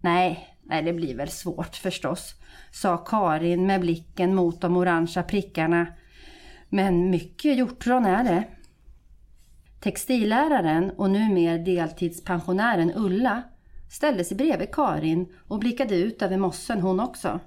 [0.00, 2.34] nej, nej det blir väl svårt förstås,
[2.70, 5.86] sa Karin med blicken mot de orangea prickarna.
[6.68, 8.44] Men mycket hjortron är det.
[9.80, 13.42] Textilläraren och numera deltidspensionären Ulla
[13.90, 17.40] ställde sig bredvid Karin och blickade ut över mossen hon också.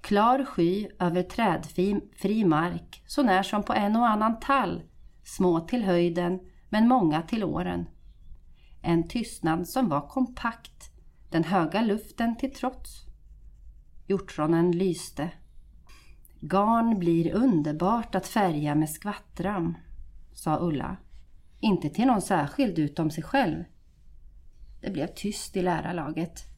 [0.00, 4.82] Klar sky över trädfri mark, så när som på en och annan tall,
[5.24, 7.86] små till höjden men många till åren.
[8.82, 10.90] En tystnad som var kompakt,
[11.30, 13.06] den höga luften till trots.
[14.06, 15.30] Hjortronen lyste.
[16.40, 19.76] Garn blir underbart att färga med skvattram,
[20.34, 20.96] sa Ulla.
[21.60, 23.64] Inte till någon särskild utom sig själv.
[24.80, 26.49] Det blev tyst i lärarlaget.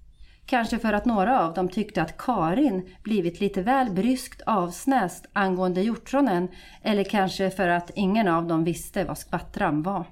[0.52, 5.82] Kanske för att några av dem tyckte att Karin blivit lite väl bryskt avsnäst angående
[5.82, 6.48] hjortronen
[6.82, 10.06] eller kanske för att ingen av dem visste vad skvattram var.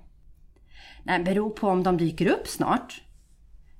[1.02, 3.02] Nej, beror på om de dyker upp snart.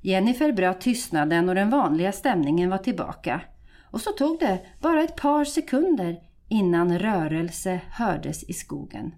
[0.01, 3.41] Jennifer bröt tystnaden och den vanliga stämningen var tillbaka.
[3.83, 6.17] Och så tog det bara ett par sekunder
[6.49, 9.15] innan rörelse hördes i skogen.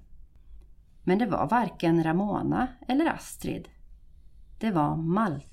[1.05, 3.69] Men det var varken Ramona eller Astrid.
[4.61, 5.52] Det var Malte.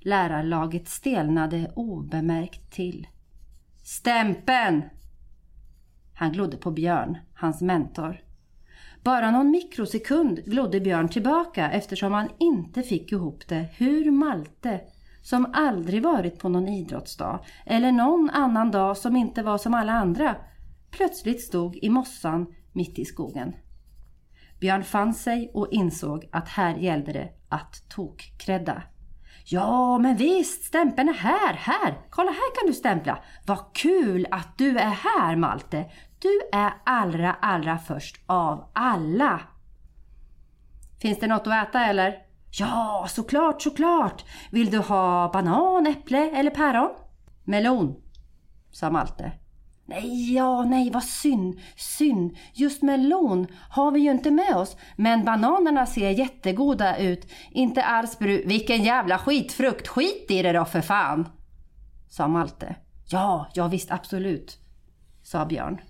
[0.00, 3.06] Lärarlaget stelnade obemärkt till.
[3.82, 4.82] Stämpen!
[6.14, 8.20] Han glodde på Björn, hans mentor.
[9.02, 14.80] Bara någon mikrosekund glodde Björn tillbaka eftersom han inte fick ihop det hur Malte,
[15.22, 19.92] som aldrig varit på någon idrottsdag eller någon annan dag som inte var som alla
[19.92, 20.36] andra,
[20.90, 23.52] plötsligt stod i mossan mitt i skogen.
[24.60, 28.82] Björn fann sig och insåg att här gällde det att tokkrädda.
[29.52, 31.98] Ja, men visst, stämpeln är här, här.
[32.10, 33.18] Kolla här kan du stämpla.
[33.46, 35.90] Vad kul att du är här Malte.
[36.18, 39.40] Du är allra, allra först av alla.
[41.00, 42.14] Finns det något att äta eller?
[42.58, 44.24] Ja, såklart, såklart.
[44.50, 46.90] Vill du ha banan, äpple eller päron?
[47.44, 48.02] Melon,
[48.70, 49.32] sa Malte.
[49.90, 52.36] Nej, ja, nej, vad synd, synd.
[52.54, 54.76] Just melon har vi ju inte med oss.
[54.96, 57.26] Men bananerna ser jättegoda ut.
[57.50, 58.42] Inte alls bru...
[58.46, 59.88] Vilken jävla skitfrukt!
[59.88, 61.28] Skit i det då för fan!
[62.08, 62.76] Sa Malte.
[63.10, 64.58] Ja, ja visst absolut,
[65.22, 65.80] sa Björn.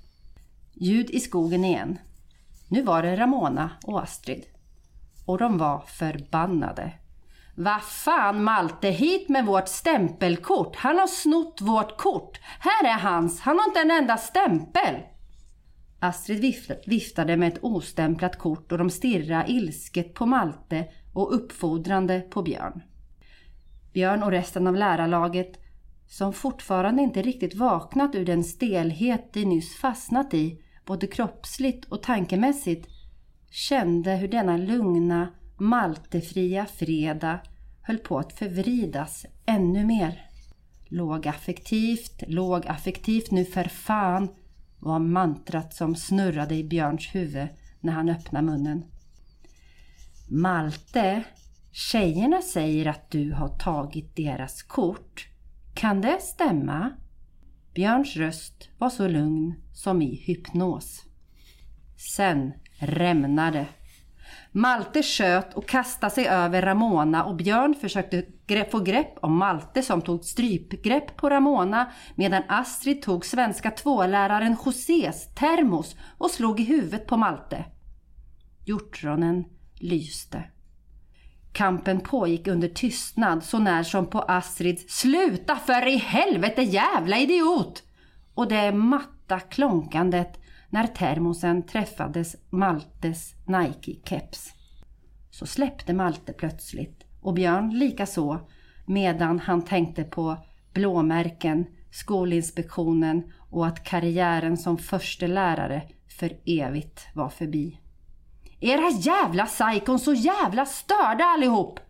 [0.74, 1.98] Ljud i skogen igen.
[2.68, 4.44] Nu var det Ramona och Astrid.
[5.26, 6.92] och de var förbannade.
[7.62, 10.76] Vad fan Malte, hit med vårt stämpelkort.
[10.76, 12.40] Han har snott vårt kort.
[12.42, 14.94] Här är hans, han har inte en enda stämpel.
[15.98, 16.54] Astrid
[16.86, 20.84] viftade med ett ostämplat kort och de stirrade ilsket på Malte
[21.14, 22.82] och uppfordrande på Björn.
[23.92, 25.52] Björn och resten av lärarlaget,
[26.06, 32.02] som fortfarande inte riktigt vaknat ur den stelhet de nyss fastnat i, både kroppsligt och
[32.02, 32.88] tankemässigt,
[33.50, 37.40] kände hur denna lugna, maltefria fredag
[37.90, 40.26] höll på att förvridas ännu mer.
[40.88, 44.28] Lågaffektivt, lågaffektivt nu för fan
[44.78, 47.48] var mantrat som snurrade i Björns huvud
[47.80, 48.84] när han öppnade munnen.
[50.28, 51.22] Malte,
[51.72, 55.28] tjejerna säger att du har tagit deras kort.
[55.74, 56.90] Kan det stämma?
[57.74, 61.04] Björns röst var så lugn som i hypnos.
[61.96, 63.66] Sen rämnade
[64.52, 68.24] Malte sköt och kastade sig över Ramona och Björn försökte
[68.70, 75.34] få grepp om Malte som tog strypgrepp på Ramona medan Astrid tog svenska tvåläraren Josés
[75.34, 77.64] termos och slog i huvudet på Malte.
[78.66, 79.44] Hjortronen
[79.74, 80.44] lyste.
[81.52, 87.82] Kampen pågick under tystnad så när som på Astrids ”Sluta för i helvete jävla idiot!”
[88.34, 90.39] och det matta klonkandet
[90.70, 94.48] när termosen träffades Maltes Nike-keps.
[95.30, 98.40] Så släppte Malte plötsligt och Björn likaså
[98.86, 100.36] medan han tänkte på
[100.72, 105.82] blåmärken, skolinspektionen och att karriären som första lärare
[106.18, 107.80] för evigt var förbi.
[108.60, 111.80] Era jävla psykon så jävla störda allihop!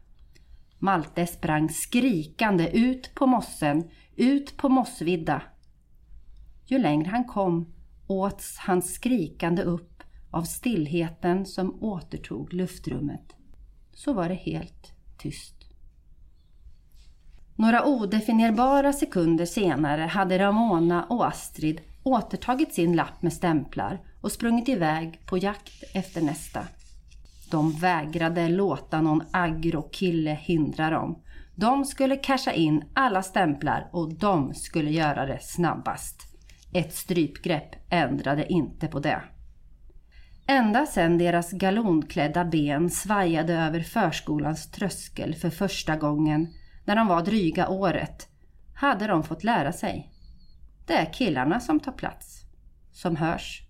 [0.79, 5.43] Malte sprang skrikande ut på mossen, ut på mossvidda.
[6.67, 7.67] Ju längre han kom
[8.11, 13.37] åts hans skrikande upp av stillheten som återtog luftrummet.
[13.95, 15.55] Så var det helt tyst.
[17.57, 24.69] Några odefinierbara sekunder senare hade Ramona och Astrid återtagit sin lapp med stämplar och sprungit
[24.69, 26.61] iväg på jakt efter nästa.
[27.51, 31.23] De vägrade låta någon agro-kille hindra dem.
[31.55, 36.30] De skulle casha in alla stämplar och de skulle göra det snabbast.
[36.73, 39.23] Ett strypgrepp ändrade inte på det.
[40.47, 46.49] Ända sedan deras galonklädda ben svajade över förskolans tröskel för första gången
[46.85, 48.29] när de var dryga året
[48.75, 50.13] hade de fått lära sig.
[50.87, 52.45] Det är killarna som tar plats,
[52.93, 53.63] som hörs,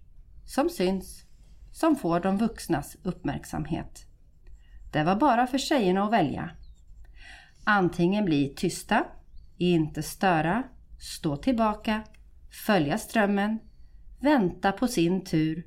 [0.47, 1.25] som syns,
[1.73, 4.07] som får de vuxnas uppmärksamhet.
[4.93, 6.51] Det var bara för tjejerna att välja.
[7.65, 9.05] Antingen bli tysta,
[9.59, 10.63] inte störa,
[10.99, 12.03] stå tillbaka
[12.51, 13.59] följa strömmen,
[14.21, 15.67] vänta på sin tur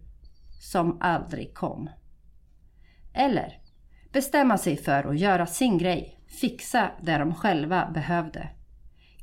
[0.62, 1.90] som aldrig kom.
[3.14, 3.60] Eller
[4.14, 8.50] bestämma sig för att göra sin grej, fixa det de själva behövde.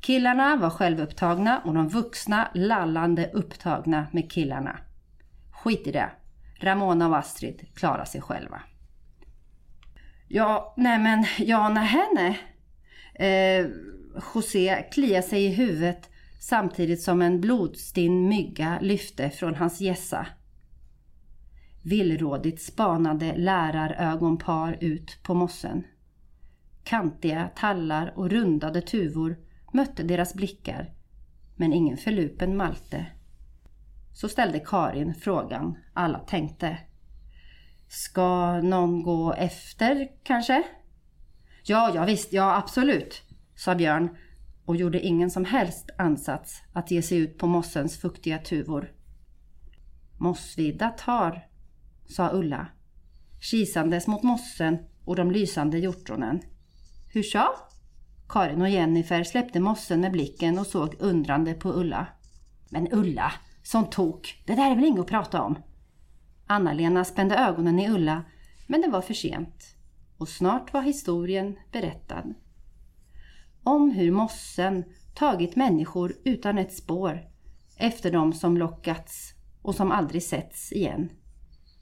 [0.00, 4.78] Killarna var självupptagna och de vuxna lallande upptagna med killarna.
[5.52, 6.10] Skit i det.
[6.60, 8.62] Ramona och Astrid klarar sig själva.
[10.28, 12.34] Ja, nej men, ja nähä
[13.14, 13.66] eh,
[14.34, 16.10] José kliar sig i huvudet
[16.40, 20.26] samtidigt som en blodstinn mygga lyfte från hans gässa.
[21.82, 25.84] Villrådigt spanade lärarögonpar ut på mossen.
[26.84, 29.36] Kantiga tallar och rundade tuvor
[29.72, 30.92] mötte deras blickar,
[31.56, 33.06] men ingen förlupen Malte.
[34.12, 36.78] Så ställde Karin frågan alla tänkte.
[37.88, 40.62] Ska någon gå efter kanske?
[41.62, 43.22] Ja, ja visst, ja absolut,
[43.54, 44.16] sa Björn
[44.70, 48.92] och gjorde ingen som helst ansats att ge sig ut på mossens fuktiga tuvor.
[50.18, 51.46] Mossvidda tar,
[52.08, 52.66] sa Ulla,
[53.40, 56.40] kisandes mot mossen och de lysande hjortronen.
[57.12, 57.44] Hur så?
[58.28, 62.06] Karin och Jennifer släppte mossen med blicken och såg undrande på Ulla.
[62.70, 65.58] Men Ulla, som tok, det där är väl inget att prata om?
[66.46, 68.24] Anna-Lena spände ögonen i Ulla,
[68.66, 69.64] men det var för sent.
[70.16, 72.34] Och snart var historien berättad
[73.62, 74.84] om hur mossen
[75.14, 77.20] tagit människor utan ett spår
[77.76, 81.08] efter dem som lockats och som aldrig setts igen.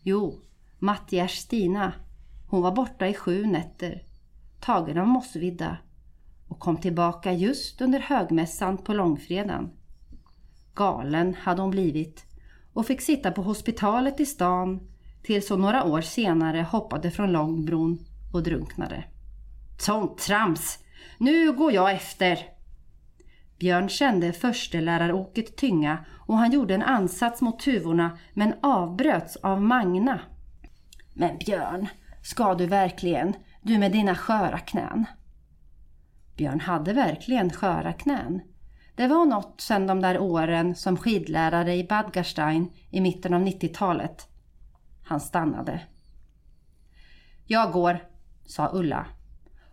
[0.02, 0.40] Jo,
[0.78, 1.92] Mattias Stina,
[2.48, 4.02] hon var borta i sju nätter,
[4.60, 5.76] tagen av mossvidda
[6.48, 9.70] och kom tillbaka just under högmässan på långfredagen.
[10.74, 12.24] Galen hade hon blivit
[12.72, 14.80] och fick sitta på hospitalet i stan
[15.22, 17.98] tills hon några år senare hoppade från Långbron
[18.32, 19.04] och drunknade.
[19.78, 20.78] Sånt trams!
[21.18, 22.38] Nu går jag efter.
[23.58, 30.20] Björn kände försteläraråket tynga och han gjorde en ansats mot tuvorna men avbröts av Magna.
[31.14, 31.88] Men Björn,
[32.28, 33.36] Ska du verkligen?
[33.62, 35.04] Du med dina sköra knän.
[36.36, 38.40] Björn hade verkligen sköra knän.
[38.94, 43.42] Det var något sedan de där åren som skidlärare i Bad Gastein i mitten av
[43.42, 44.28] 90-talet.
[45.04, 45.80] Han stannade.
[47.46, 48.04] Jag går,
[48.46, 49.06] sa Ulla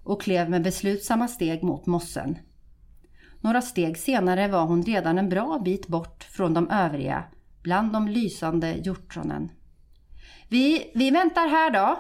[0.06, 2.38] och klev med beslutsamma steg mot mossen.
[3.42, 7.24] Några steg senare var hon redan en bra bit bort från de övriga,
[7.62, 9.52] bland de lysande hjortronen.
[10.50, 12.00] Vi, vi väntar här då.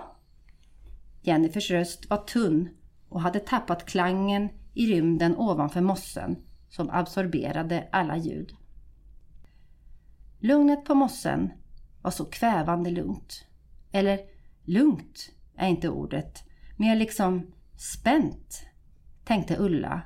[1.21, 2.69] Jennifers röst var tunn
[3.09, 6.35] och hade tappat klangen i rymden ovanför mossen
[6.69, 8.51] som absorberade alla ljud.
[10.39, 11.51] Lugnet på mossen
[12.01, 13.45] var så kvävande lugnt.
[13.91, 14.19] Eller
[14.63, 16.43] lugnt är inte ordet,
[16.77, 18.65] mer liksom spänt,
[19.23, 20.01] tänkte Ulla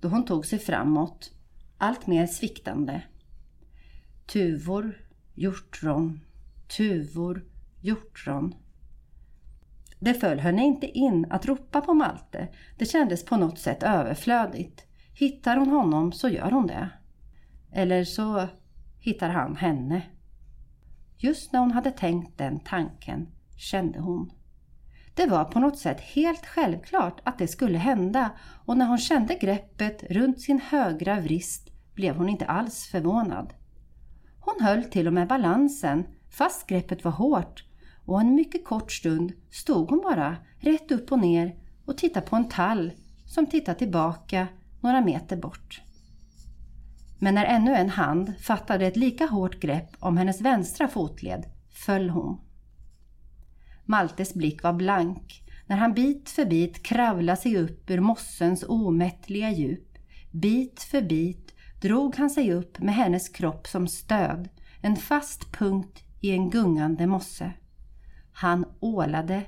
[0.00, 1.32] då hon tog sig framåt,
[1.78, 3.02] allt mer sviktande.
[4.26, 6.20] Tuvor, hjortron,
[6.76, 7.44] tuvor,
[7.80, 8.54] hjortron.
[9.98, 12.48] Det föll henne inte in att ropa på Malte.
[12.78, 14.84] Det kändes på något sätt överflödigt.
[15.12, 16.90] Hittar hon honom så gör hon det.
[17.72, 18.48] Eller så
[18.98, 20.02] hittar han henne.
[21.16, 24.30] Just när hon hade tänkt den tanken kände hon.
[25.18, 28.30] Det var på något sätt helt självklart att det skulle hända
[28.64, 33.54] och när hon kände greppet runt sin högra vrist blev hon inte alls förvånad.
[34.40, 37.64] Hon höll till och med balansen fast greppet var hårt
[38.04, 41.54] och en mycket kort stund stod hon bara rätt upp och ner
[41.84, 42.92] och tittade på en tall
[43.26, 44.46] som tittade tillbaka
[44.80, 45.82] några meter bort.
[47.18, 52.10] Men när ännu en hand fattade ett lika hårt grepp om hennes vänstra fotled föll
[52.10, 52.40] hon.
[53.90, 59.50] Maltes blick var blank när han bit för bit kravlade sig upp ur mossens omättliga
[59.50, 59.98] djup.
[60.30, 64.48] Bit för bit drog han sig upp med hennes kropp som stöd,
[64.80, 67.52] en fast punkt i en gungande mosse.
[68.32, 69.42] Han ålade,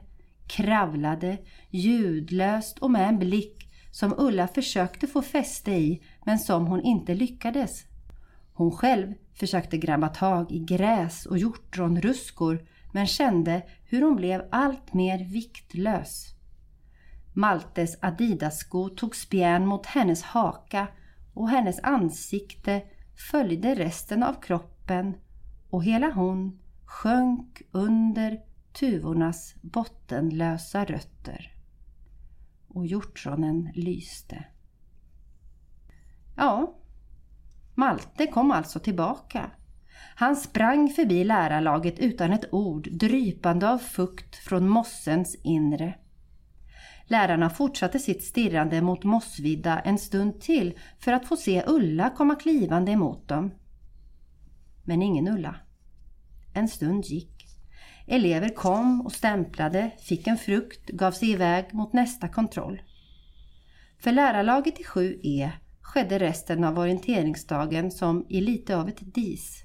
[0.47, 1.39] kravlade,
[1.71, 7.15] ljudlöst och med en blick som Ulla försökte få fäste i men som hon inte
[7.15, 7.85] lyckades.
[8.53, 14.95] Hon själv försökte grabba tag i gräs och hjortronruskor men kände hur hon blev allt
[14.95, 16.27] mer viktlös.
[17.33, 20.87] Maltes Adidas-sko tog spjärn mot hennes haka
[21.35, 22.83] och hennes ansikte
[23.31, 25.15] följde resten av kroppen
[25.71, 28.41] och hela hon sjönk under
[28.73, 31.57] tuvornas bottenlösa rötter.
[32.69, 34.45] Och hjortronen lyste.
[36.37, 36.75] Ja,
[37.75, 39.51] Malte kom alltså tillbaka.
[40.15, 45.95] Han sprang förbi lärarlaget utan ett ord, drypande av fukt från mossens inre.
[47.07, 52.35] Lärarna fortsatte sitt stirrande mot Mossvidda en stund till för att få se Ulla komma
[52.35, 53.51] klivande emot dem.
[54.85, 55.57] Men ingen Ulla.
[56.55, 57.47] En stund gick.
[58.07, 62.83] Elever kom och stämplade, fick en frukt, gav sig iväg mot nästa kontroll.
[63.99, 69.65] För lärarlaget i 7E skedde resten av orienteringsdagen som i lite av ett dis.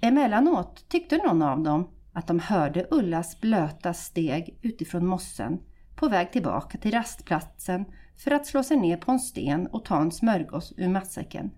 [0.00, 5.60] Emellanåt tyckte någon av dem att de hörde Ullas blöta steg utifrån mossen
[5.96, 7.84] på väg tillbaka till rastplatsen
[8.16, 11.50] för att slå sig ner på en sten och ta en smörgås ur matsäcken.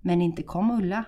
[0.00, 1.04] Men inte kom Ulla.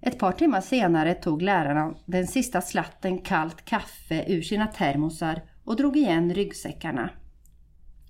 [0.00, 5.76] Ett par timmar senare tog lärarna den sista slatten kallt kaffe ur sina termosar och
[5.76, 7.10] drog igen ryggsäckarna.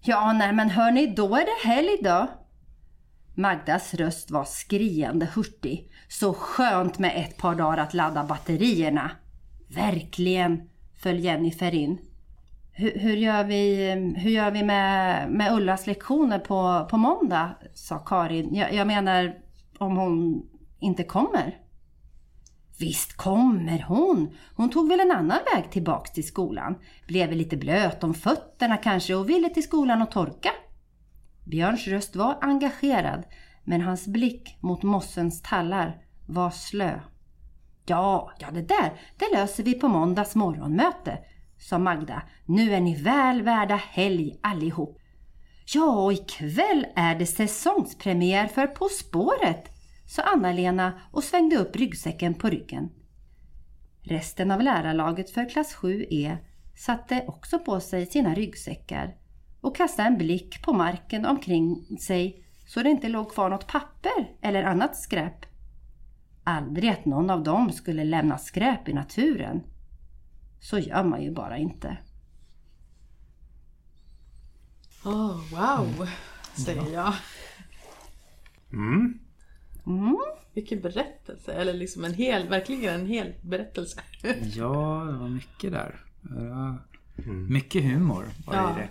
[0.02, 2.28] Ja, nej men hörni, då är det helg då,
[3.34, 5.90] Magdas röst var skriande hurtig.
[6.08, 9.10] Så skönt med ett par dagar att ladda batterierna.
[9.68, 10.68] Verkligen,
[11.02, 11.98] föll Jennifer in.
[12.72, 17.50] Hur, hur, gör vi, hur gör vi med, med Ullas lektioner på, på måndag?
[17.74, 18.54] sa Karin.
[18.54, 19.34] Jag, jag menar
[19.78, 20.46] om hon
[20.80, 21.58] inte kommer.
[22.78, 24.36] Visst kommer hon!
[24.56, 26.74] Hon tog väl en annan väg tillbaks till skolan.
[27.06, 30.50] Blev väl lite blöt om fötterna kanske och ville till skolan och torka.
[31.44, 33.24] Björns röst var engagerad
[33.64, 37.00] men hans blick mot mossens tallar var slö.
[37.86, 41.18] Ja, ja det där, det löser vi på måndags morgonmöte,
[41.58, 42.22] sa Magda.
[42.44, 44.98] Nu är ni väl värda helg allihop.
[45.74, 49.64] Ja, och ikväll är det säsongspremiär för På spåret,
[50.06, 52.90] sa Anna-Lena och svängde upp ryggsäcken på ryggen.
[54.02, 56.36] Resten av lärarlaget för klass 7E
[56.76, 59.14] satte också på sig sina ryggsäckar
[59.64, 64.30] och kastade en blick på marken omkring sig så det inte låg kvar något papper
[64.40, 65.46] eller annat skräp.
[66.44, 69.62] Aldrig att någon av dem skulle lämna skräp i naturen.
[70.60, 71.96] Så gör man ju bara inte.
[75.04, 76.08] Oh, wow,
[76.56, 77.14] säger jag.
[78.72, 79.18] Mm.
[79.86, 80.16] Mm.
[80.54, 84.00] Vilken berättelse, eller liksom en hel, verkligen en hel berättelse.
[84.42, 86.04] Ja, det var mycket där.
[86.30, 86.78] Jag
[87.26, 88.72] Mycket humor var Ja.
[88.72, 88.88] i det.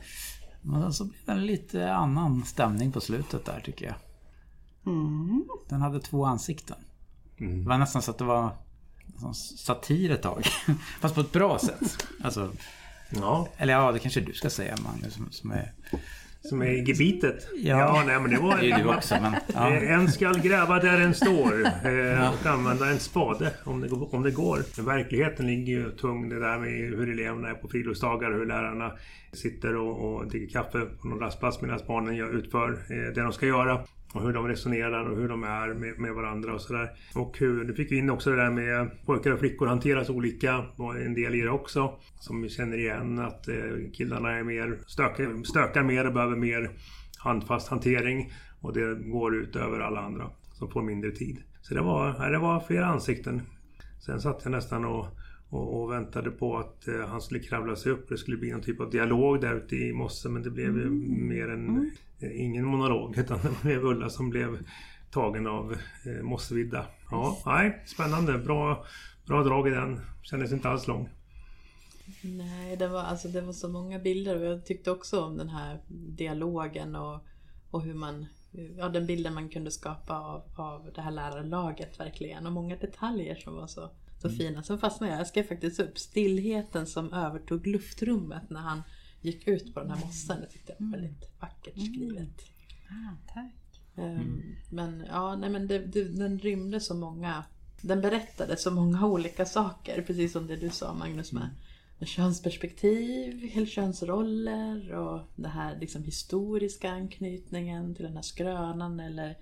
[0.63, 3.95] Men så blev det en lite annan stämning på slutet där tycker jag.
[4.85, 5.43] Mm.
[5.69, 6.77] Den hade två ansikten.
[7.37, 8.51] Det var nästan så att det var
[9.19, 10.43] som satir ett tag.
[10.99, 12.07] Fast på ett bra sätt.
[12.23, 12.51] Alltså,
[13.15, 15.73] Ja, eller ja, det kanske du ska säga Magnus som, som är...
[16.49, 17.47] som är i gebitet.
[17.55, 18.03] Ja.
[18.07, 18.57] nej men det var...
[18.57, 19.35] Det är du också men...
[19.53, 19.69] Ja.
[19.69, 24.23] En skall gräva där den står eh, och använda en spade om det, går- om
[24.23, 24.59] det går.
[24.77, 28.91] Men verkligheten ligger ju tung det där med hur eleverna är på friluftsdagar, hur lärarna
[29.33, 33.33] sitter och, och dricker kaffe på någon rastplats medan barnen gör, utför eh, det de
[33.33, 33.79] ska göra.
[34.13, 36.89] Och hur de resonerar och hur de är med, med varandra och sådär.
[37.15, 40.65] Och hur, du fick vi in också det där med pojkar och flickor hanteras olika.
[40.75, 41.93] Och en del i det också.
[42.19, 43.55] Som vi känner igen att eh,
[43.93, 46.71] killarna är mer stökar, stökar mer och behöver mer
[47.17, 48.33] handfast hantering.
[48.61, 51.37] Och det går ut över alla andra som får mindre tid.
[51.61, 53.41] Så det var, det var flera ansikten.
[54.05, 55.05] Sen satt jag nästan och,
[55.49, 58.09] och, och väntade på att eh, han skulle kravla sig upp.
[58.09, 60.33] Det skulle bli någon typ av dialog där ute i mossen.
[60.33, 60.89] Men det blev ju
[61.29, 61.91] mer en,
[62.31, 63.17] ingen monolog.
[63.17, 64.57] Utan det blev Ulla som blev
[65.11, 66.85] tagen av eh, mossvidda.
[67.11, 68.37] Ja, nej, spännande.
[68.37, 68.85] Bra,
[69.25, 70.01] bra drag i den.
[70.21, 71.09] Kändes inte alls lång.
[72.21, 75.49] Nej, det var, alltså, det var så många bilder och jag tyckte också om den
[75.49, 77.25] här dialogen och,
[77.69, 78.25] och hur man,
[78.77, 82.45] ja, den bilden man kunde skapa av, av det här lärarlaget verkligen.
[82.45, 83.89] Och många detaljer som var så,
[84.21, 84.63] så fina.
[84.63, 88.83] Sen fastnade jag, jag skrev faktiskt upp stillheten som övertog luftrummet när han
[89.25, 90.41] gick ut på den här mossen.
[90.41, 92.41] Det tyckte jag var väldigt vackert skrivet.
[92.89, 93.81] Ah, tack.
[93.95, 97.43] Ehm, Men ja, nej men det, det, den rymde så många
[97.81, 101.49] Den berättade så många olika saker, precis som det du sa Magnus med,
[101.99, 109.37] med könsperspektiv, könsroller och det här liksom historiska anknytningen till den här skrönan eller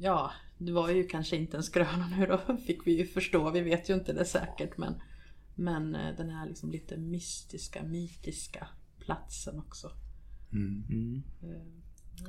[0.00, 3.60] Ja, det var ju kanske inte en skröna nu då, fick vi ju förstå, vi
[3.60, 4.94] vet ju inte det säkert men
[5.54, 8.68] Men eh, den här liksom lite mystiska, mytiska
[9.08, 9.90] platsen också.
[10.52, 11.22] Mm.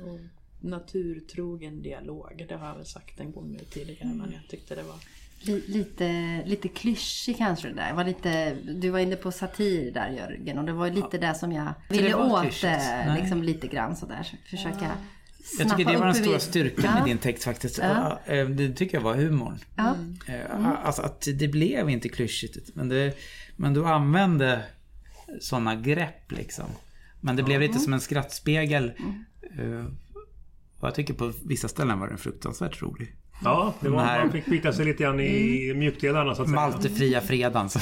[0.04, 0.20] Och
[0.60, 4.82] naturtrogen dialog, det har jag väl sagt en gång nu tidigare men jag tyckte det
[4.82, 4.96] var
[5.42, 7.92] Li- Lite, lite klyschig kanske det där.
[7.94, 11.52] Var lite, du var inne på satir där Jörgen och det var lite det som
[11.52, 14.26] jag ville åt eh, liksom lite grann sådär.
[14.50, 14.90] Försöka
[15.58, 17.04] Jag tycker det var den stora styrkan Ja.
[17.06, 17.78] i din text faktiskt.
[17.78, 18.20] Ja.
[18.26, 19.58] Eh, Det tycker jag var humorn.
[19.76, 19.96] Ja.
[20.28, 22.74] Eh, Alltså att det blev inte klyschigt.
[22.74, 23.14] Men, det,
[23.56, 24.62] men du använde
[25.40, 26.64] sådana grepp liksom.
[27.20, 28.92] Men det blev lite som en skrattspegel.
[30.80, 33.14] Och jag tycker på vissa ställen var den fruktansvärt rolig.
[33.44, 36.48] Ja, det var, Den här- man fick bita sig lite grann i mjukdelarna så att
[36.48, 36.60] säga.
[36.60, 37.68] Maltefria fredagen.
[37.68, 37.78] Så,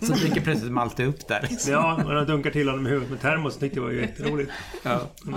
[0.00, 1.46] så dyker plötsligt Malte upp där.
[1.50, 1.72] Liksom.
[1.72, 3.58] Ja, och jag dunkar till honom i huvudet med termos.
[3.58, 4.50] tyckte jag var ju jätteroligt.
[4.82, 4.92] Ja.
[5.26, 5.32] Eh,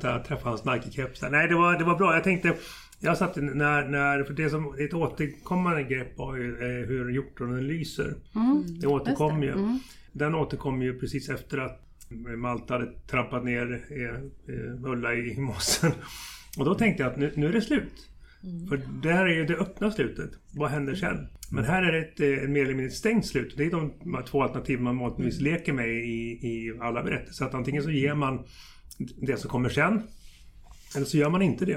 [0.00, 1.30] Där träffade hans Nike-keps.
[1.30, 2.14] Nej, det var, det var bra.
[2.14, 2.54] Jag tänkte...
[3.00, 4.24] Jag satt när, när...
[4.24, 8.14] För det som ett återkommande grepp var ju eh, hur hjortronen lyser.
[8.80, 9.78] det återkom ju.
[10.18, 11.84] Den återkom ju precis efter att
[12.36, 15.92] Malte hade trampat ner eh, eh, Ulla i, mossen.
[16.58, 18.08] Och då tänkte jag att nu, nu är det slut.
[18.68, 20.30] För det här är ju det öppna slutet.
[20.54, 21.28] Vad händer sen?
[21.50, 23.54] Men här är det ett, eh, ett mer eller mindre stängt slut.
[23.56, 23.92] Det är de
[24.26, 27.44] två alternativ man vanligtvis leker med i, i alla berättelser.
[27.44, 28.44] Att antingen så ger man
[29.16, 30.02] det som kommer sen.
[30.96, 31.76] Eller så gör man inte det.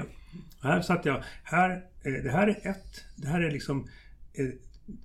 [0.58, 1.22] Och här satt jag.
[1.44, 1.70] Här,
[2.04, 3.04] eh, det här är ett.
[3.16, 3.88] Det här är liksom
[4.34, 4.48] eh,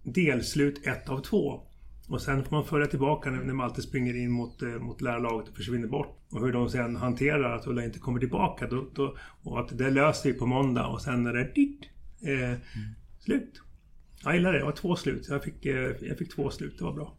[0.03, 1.66] delslut ett av två.
[2.07, 5.49] Och sen får man följa tillbaka när, när Malte springer in mot, eh, mot lärarlaget
[5.49, 6.19] och försvinner bort.
[6.31, 8.67] Och hur de sen hanterar att Ulla inte kommer tillbaka.
[8.67, 11.81] Då, då, och att det löser vi på måndag och sen är det dit,
[12.21, 12.57] eh,
[13.19, 13.61] slut.
[14.23, 14.59] Jag gillar det.
[14.59, 15.27] Det var två slut.
[15.29, 16.77] Jag fick, eh, jag fick två slut.
[16.77, 17.13] Det var bra.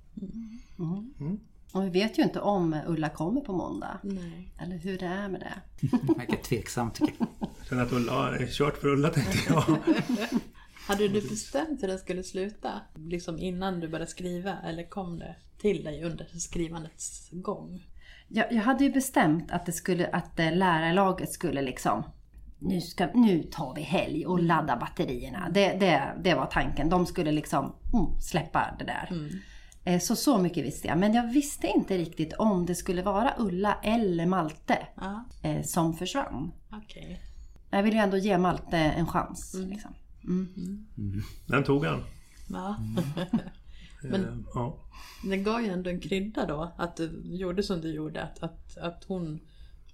[1.73, 3.99] Och vi vet ju inte om Ulla kommer på måndag.
[4.03, 4.55] Nej.
[4.63, 5.87] Eller hur det är med det.
[6.17, 7.49] Verkar tveksamt tycker jag.
[7.69, 9.65] Sen att Ulla är kört för Ulla tänkte jag.
[10.89, 12.81] Hade du bestämt hur den skulle sluta?
[12.95, 14.57] Liksom innan du började skriva?
[14.65, 17.87] Eller kom det till dig under skrivandets gång?
[18.29, 22.03] Jag, jag hade ju bestämt att, det skulle, att eh, lärarlaget skulle liksom
[22.59, 25.49] nu, ska, nu tar vi helg och laddar batterierna.
[25.51, 26.89] Det, det, det var tanken.
[26.89, 27.65] De skulle liksom
[27.95, 29.31] mm, släppa det där.
[29.85, 30.99] Eh, Så så mycket visste jag.
[30.99, 35.95] Men jag visste inte riktigt om det skulle vara Ulla eller Malte Ja, eh, som
[35.95, 36.53] försvann.
[36.73, 37.21] okej.
[37.71, 39.55] Jag ville ju ändå ge Malte en chans.
[39.55, 39.95] Liksom.
[41.47, 42.05] Den tog han.
[42.49, 42.77] Ja.
[44.13, 44.21] Eh,
[44.55, 44.79] ja.
[45.25, 48.23] Det gav ju ändå en krydda då, att du gjorde som du gjorde.
[48.23, 49.41] Att, att, att hon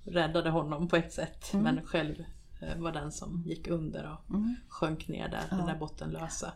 [0.05, 2.25] räddade honom på ett sätt, men själv
[2.61, 4.35] eh, var den som gick under och
[4.69, 6.53] sjönk ner där, den där bottenlösa.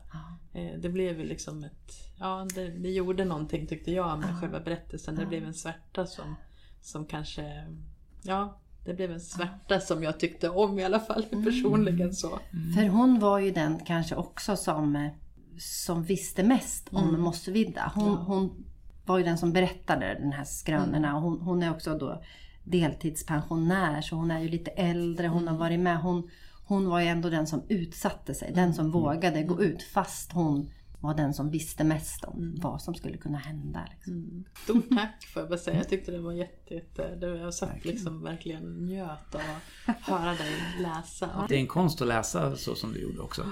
[0.53, 1.93] Eh, Det blev ju liksom ett...
[2.19, 5.15] Ja, det, det gjorde någonting tyckte jag med själva berättelsen.
[5.17, 6.35] Det blev en svärta som,
[6.81, 7.75] som kanske...
[8.23, 12.39] Ja, det blev en svärta som jag tyckte om i alla fall personligen så.
[12.75, 15.11] För hon var ju den kanske också som, eh,
[15.59, 17.93] som visste mest om Mossevidda.
[17.95, 18.65] Hon, hon
[19.07, 21.17] var ju den som berättade den här skrönorna.
[21.17, 22.23] Och Hon, hon är också då
[22.65, 25.29] deltidspensionär så hon är ju lite äldre.
[25.29, 25.99] Hon har varit med.
[25.99, 26.31] Hon,
[26.65, 28.53] hon var ju ändå den som utsatte sig.
[28.55, 30.71] Den som vågade gå ut fast hon
[31.01, 33.89] var den som visste mest om vad som skulle kunna hända.
[33.95, 34.45] Liksom.
[34.65, 35.77] Stort tack får jag bara säga.
[35.77, 39.41] Jag tyckte det var jätte, jätte det var, jag satt liksom verkligen njöt av
[39.87, 41.47] att höra dig läsa.
[41.49, 43.43] Det är en konst att läsa så som du gjorde också.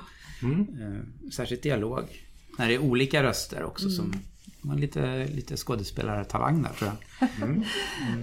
[0.42, 2.04] Eh, Särskilt dialog.
[2.58, 4.12] När det är olika röster också som
[4.62, 6.90] man lite, lite skådespelartalang där tror
[7.20, 7.28] jag.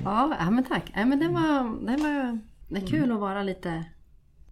[0.04, 0.92] Ja, ja, men tack.
[0.96, 3.86] Ja, men det, var, det, var, det är kul att vara lite...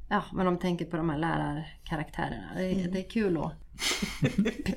[0.10, 2.48] Ja, men om man tänker på de här lärarkaraktärerna.
[2.56, 3.54] Det, är- det är kul att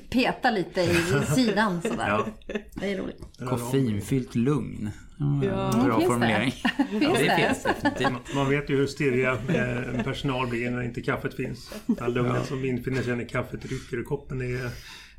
[0.09, 0.95] peta lite i
[1.35, 2.07] sidan sådär.
[2.07, 2.25] Ja.
[2.73, 3.21] Det är roligt.
[3.49, 4.89] Koffeinfyllt lugn.
[5.17, 5.83] Ja, Ja.
[5.85, 6.05] Bra Finns det?
[6.13, 6.51] formulering.
[6.89, 7.35] Finns ja, det det?
[7.47, 8.35] finns definitivt.
[8.35, 11.71] Man vet ju hur stirriga eh, personal blir när inte kaffet finns.
[11.85, 14.69] Det lugnet som infinner sig när kaffet rycker ur koppen det är,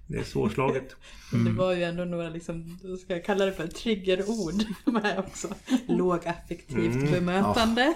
[0.06, 0.96] det är svårslaget.
[1.44, 5.48] Det var ju ändå några, liksom, ska jag kalla det för triggerord med också.
[5.86, 7.94] Lågaffektivt bemötande.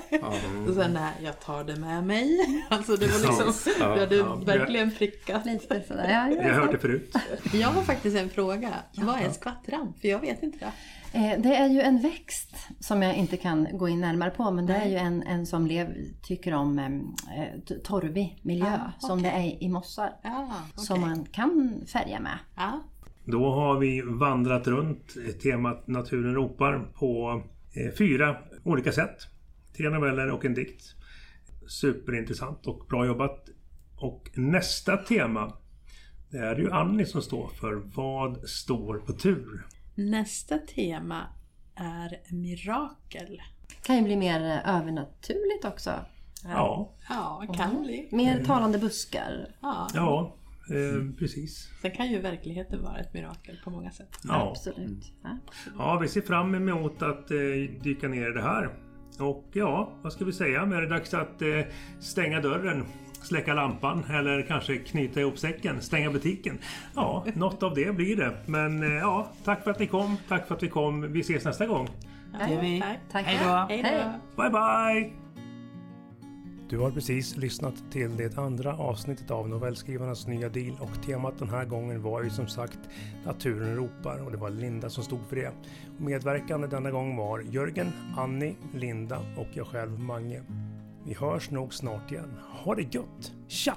[0.68, 2.38] Och sen nej, jag tar det med mig.
[2.70, 4.34] Alltså det var liksom, Ja, vi hade ja.
[4.34, 5.46] verkligen prickat.
[5.46, 6.08] Lite sådär.
[6.10, 7.16] Ja, Jag har hört det förut.
[7.52, 8.74] Jag har faktiskt en fråga.
[8.96, 9.92] Vad är skvattram?
[10.00, 10.72] För jag vet inte det.
[11.12, 14.50] Eh, Det är ju en växt som jag inte kan gå in närmare på.
[14.50, 18.66] Men det är ju en, en som lev, tycker om eh, torvig miljö.
[18.66, 20.12] Ah, Som det är i mossar.
[20.22, 20.84] Ja, okej.
[20.84, 22.38] Som man kan färga med.
[22.56, 22.82] Ja.
[23.24, 27.42] Då har vi vandrat runt temat Naturen ropar på
[27.74, 29.16] eh, fyra olika sätt.
[29.76, 30.82] Tre noveller och en dikt.
[31.68, 33.48] Superintressant och bra jobbat.
[33.96, 35.52] Och nästa tema
[36.30, 39.66] det är ju Annie som står för Vad står på tur?
[39.94, 41.26] Nästa tema
[41.74, 43.42] är mirakel.
[43.82, 45.90] kan ju bli mer eh, övernaturligt också.
[46.44, 48.08] Ja, Ja, kan bli.
[48.12, 49.46] Mer talande buskar.
[49.60, 49.88] Ja.
[49.94, 50.36] ja
[50.70, 51.68] eh, precis.
[51.82, 54.18] Sen kan ju verkligheten vara ett mirakel på många sätt.
[54.24, 54.50] Ja.
[54.50, 55.12] Absolut.
[55.22, 55.38] Ja.
[55.78, 57.36] Ja, vi ser fram emot att eh,
[57.82, 58.70] dyka ner i det här.
[59.18, 60.64] Och ja, vad ska vi säga?
[60.64, 61.60] Nu är det dags att eh,
[62.00, 62.84] stänga dörren,
[63.22, 66.58] släcka lampan eller kanske knyta ihop säcken, stänga butiken.
[66.94, 68.36] Ja, något av det blir det.
[68.46, 70.16] Men eh, ja, tack för att ni kom.
[70.28, 71.12] Tack för att vi kom.
[71.12, 71.88] Vi ses nästa gång.
[72.32, 72.82] Det gör vi.
[73.12, 73.26] Tack.
[73.26, 74.12] Hej då.
[74.42, 75.12] Bye bye!
[76.70, 81.48] Du har precis lyssnat till det andra avsnittet av Novellskrivarnas nya deal och temat den
[81.48, 82.78] här gången var ju som sagt
[83.24, 85.52] Naturen ropar och det var Linda som stod för det.
[85.98, 90.42] Medverkande denna gång var Jörgen, Annie, Linda och jag själv Mange.
[91.10, 92.38] Vi hörs nog snart igen.
[92.64, 93.32] Ha det gött!
[93.48, 93.76] Tja!